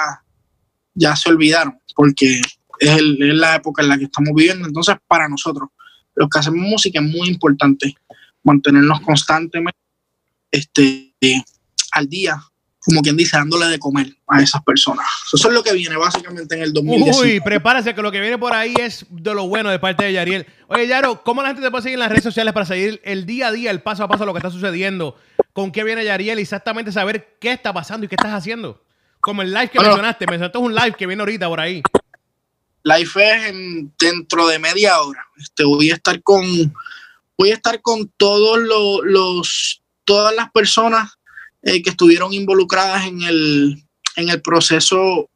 [0.93, 2.39] ya se olvidaron, porque
[2.80, 4.68] es, el, es la época en la que estamos viviendo.
[4.68, 5.70] Entonces, para nosotros,
[6.16, 7.95] los que hacemos música, es muy importante
[8.43, 9.78] mantenernos constantemente
[10.49, 11.14] este,
[11.91, 12.41] al día,
[12.84, 15.05] como quien dice, dándole de comer a esas personas.
[15.32, 17.34] Eso es lo que viene básicamente en el 2019.
[17.36, 20.13] Uy, prepárese que lo que viene por ahí es de lo bueno de parte de
[20.13, 20.47] Yariel.
[20.67, 23.25] Oye, Yaro, ¿cómo la gente te puede seguir en las redes sociales para seguir el
[23.27, 25.15] día a día, el paso a paso lo que está sucediendo?
[25.53, 26.39] ¿Con qué viene Yariel?
[26.39, 28.84] Exactamente saber qué está pasando y qué estás haciendo.
[29.19, 29.91] Como el live que Bueno.
[29.91, 31.84] mencionaste, mencionaste un live que viene ahorita por ahí.
[32.84, 35.23] Live es en- dentro de media hora.
[35.38, 36.43] Este, voy a estar con
[37.38, 41.11] voy a estar con todos lo- los todas las personas
[41.64, 43.84] eh, que estuvieron involucradas en el
[44.16, 45.30] en el proceso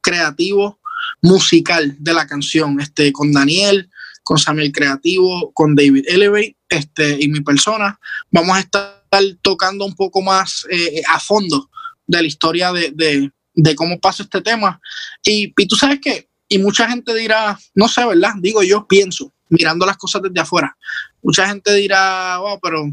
[0.00, 0.78] creativo
[1.22, 3.90] musical de la canción, este, con Daniel,
[4.22, 7.98] con Samuel Creativo, con David Elevate este, y mi persona.
[8.30, 9.02] Vamos a estar
[9.42, 11.68] tocando un poco más eh, a fondo
[12.06, 14.80] de la historia de, de, de cómo pasó este tema.
[15.24, 18.34] Y, y tú sabes que, y mucha gente dirá, no sé, ¿verdad?
[18.40, 20.76] Digo yo, pienso, mirando las cosas desde afuera.
[21.22, 22.84] Mucha gente dirá, wow, pero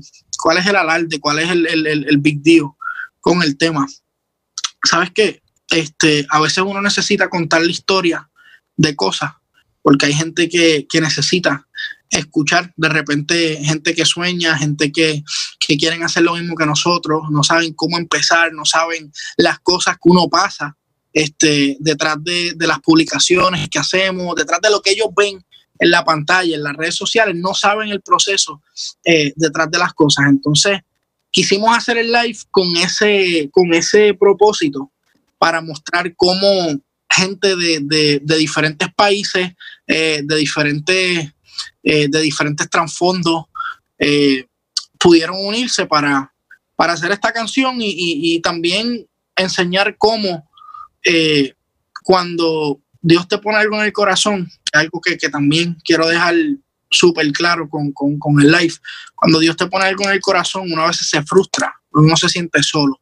[0.47, 1.19] ¿cuál es el alarde?
[1.19, 2.67] ¿Cuál es el, el, el big deal
[3.19, 3.85] con el tema?
[4.81, 5.41] ¿Sabes qué?
[5.69, 8.29] Este, a veces uno necesita contar la historia
[8.77, 9.33] de cosas,
[9.81, 11.67] porque hay gente que, que necesita
[12.09, 15.21] escuchar de repente gente que sueña, gente que,
[15.59, 19.95] que, quieren hacer lo mismo que nosotros, no saben cómo empezar, no saben las cosas
[19.95, 20.77] que uno pasa
[21.11, 25.45] este, detrás de, de las publicaciones que hacemos, detrás de lo que ellos ven
[25.79, 28.61] en la pantalla, en las redes sociales, no saben el proceso
[29.03, 30.25] eh, detrás de las cosas.
[30.27, 30.79] Entonces,
[31.31, 34.91] quisimos hacer el live con ese, con ese propósito
[35.37, 36.47] para mostrar cómo
[37.09, 39.51] gente de, de, diferentes países,
[39.87, 41.31] eh, de diferentes,
[41.83, 43.45] eh, de diferentes trasfondos,
[44.99, 46.31] pudieron unirse para,
[46.75, 50.47] para hacer esta canción y, también enseñar cómo
[52.03, 56.35] cuando Dios te pone algo en el corazón, algo que, que también quiero dejar
[56.89, 58.73] súper claro con, con, con, el live,
[59.15, 62.29] cuando Dios te pone algo en el corazón, uno a veces se frustra, uno se
[62.29, 62.99] siente solo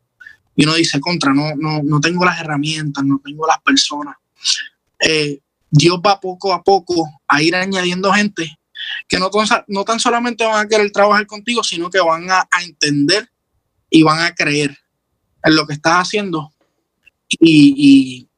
[0.55, 4.15] y uno dice, contra, no, no, no tengo las herramientas, no tengo las personas.
[4.99, 5.39] Eh,
[5.69, 8.57] Dios va poco a poco a ir añadiendo gente
[9.07, 9.29] que no,
[9.67, 13.29] no tan solamente van a querer trabajar contigo, sino que van a, a entender
[13.89, 14.77] y van a creer
[15.43, 16.53] en lo que estás haciendo.
[17.27, 18.29] Y, y,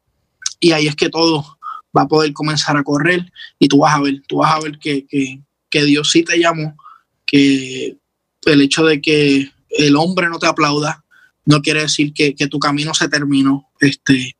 [0.60, 1.57] y, ahí es que todo
[1.98, 4.78] va a poder comenzar a correr y tú vas a ver, tú vas a ver
[4.78, 6.76] que, que, que Dios sí te llamó,
[7.26, 7.98] que
[8.46, 11.04] el hecho de que el hombre no te aplauda,
[11.46, 13.70] no quiere decir que, que, tu camino se terminó.
[13.80, 14.36] Este,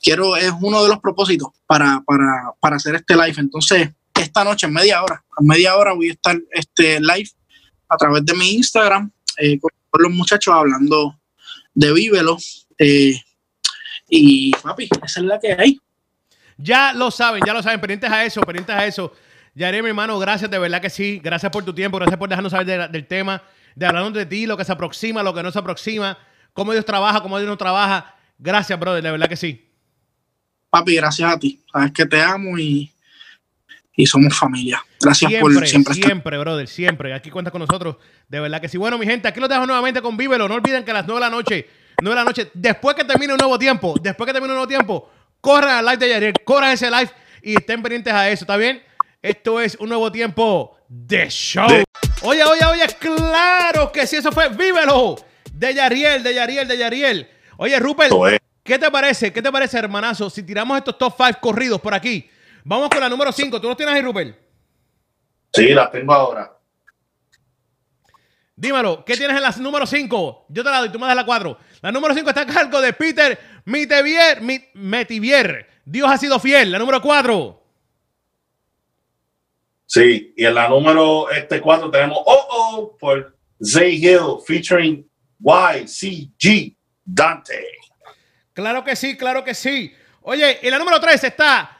[0.00, 3.34] quiero, es uno de los propósitos para, para, para, hacer este live.
[3.36, 7.28] Entonces, esta noche, en media hora, a media hora voy a estar este live
[7.88, 11.18] a través de mi Instagram eh, con, los muchachos hablando
[11.74, 12.38] de Vívelo.
[12.78, 13.20] Eh,
[14.08, 15.80] y papi, esa es la que hay.
[16.56, 19.12] Ya lo saben, ya lo saben, pendientes a eso, pendientes a eso.
[19.54, 21.20] Yaré, mi hermano, gracias, de verdad que sí.
[21.22, 23.42] Gracias por tu tiempo, gracias por dejarnos saber de, del tema,
[23.74, 26.18] de hablar de ti, lo que se aproxima, lo que no se aproxima
[26.56, 28.16] cómo Dios trabaja, cómo Dios no trabaja.
[28.38, 29.70] Gracias, brother, de verdad que sí.
[30.70, 31.62] Papi, gracias a ti.
[31.70, 32.90] Sabes que te amo y,
[33.94, 34.82] y somos familia.
[35.00, 36.06] Gracias siempre, por siempre estar.
[36.06, 37.14] Siempre, brother, siempre.
[37.14, 37.96] Aquí cuentas con nosotros.
[38.26, 38.78] De verdad que sí.
[38.78, 40.48] Bueno, mi gente, aquí los dejo nuevamente con Vívelo.
[40.48, 41.68] No olviden que a las 9 de la noche,
[42.02, 44.68] 9 de la noche, después que termine un nuevo tiempo, después que termine un nuevo
[44.68, 45.10] tiempo,
[45.46, 47.08] corran al live de Yariel, corran ese live
[47.40, 48.82] y estén pendientes a eso, ¿está bien?
[49.22, 51.68] Esto es un nuevo tiempo de show.
[52.22, 55.14] Oye, oye, oye, claro que sí, eso fue Vívelo
[55.52, 57.30] de Yariel, de Yariel, de Yariel.
[57.58, 58.12] Oye, Rupert,
[58.64, 59.32] ¿qué te parece?
[59.32, 60.28] ¿Qué te parece, hermanazo?
[60.30, 62.28] Si tiramos estos top 5 corridos por aquí.
[62.64, 63.60] Vamos con la número 5.
[63.60, 64.36] ¿Tú los tienes ahí, Rupert?
[65.52, 66.55] Sí, las tengo ahora.
[68.58, 70.46] Dímelo, ¿qué tienes en la número 5?
[70.48, 71.58] Yo te la doy, tú me das la 4.
[71.82, 74.40] La número 5 está a cargo de Peter Metivier,
[74.72, 75.68] Metivier.
[75.84, 76.72] Dios ha sido fiel.
[76.72, 77.62] La número 4.
[79.84, 85.06] Sí, y en la número este 4 tenemos Oh Oh por Zay Hill featuring
[85.38, 87.62] YCG Dante.
[88.54, 89.94] Claro que sí, claro que sí.
[90.22, 91.78] Oye, en la número 3 está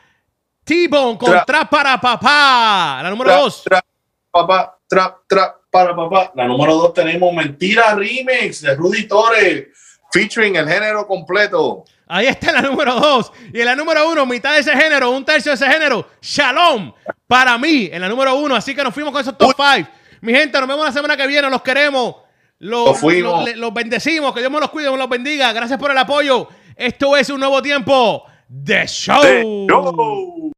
[0.62, 3.00] T-Bone con Trap tra para papá.
[3.02, 3.64] La número 2.
[3.64, 3.84] Trap,
[4.30, 6.32] papá, trap, trap para papá.
[6.34, 9.66] La número 2 tenemos Mentira Remix de Rudy Torres,
[10.10, 11.84] featuring el género completo.
[12.06, 13.32] Ahí está la número 2.
[13.52, 16.94] Y en la número 1, mitad de ese género, un tercio de ese género, Shalom,
[17.26, 18.56] para mí, en la número 1.
[18.56, 19.88] Así que nos fuimos con esos top 5.
[20.22, 22.16] Mi gente, nos vemos la semana que viene, los queremos.
[22.58, 25.52] Los, los, los, bendecimos, que Dios me los cuide, me los bendiga.
[25.52, 26.48] Gracias por el apoyo.
[26.74, 29.22] Esto es un nuevo tiempo de show.
[29.22, 30.54] De show.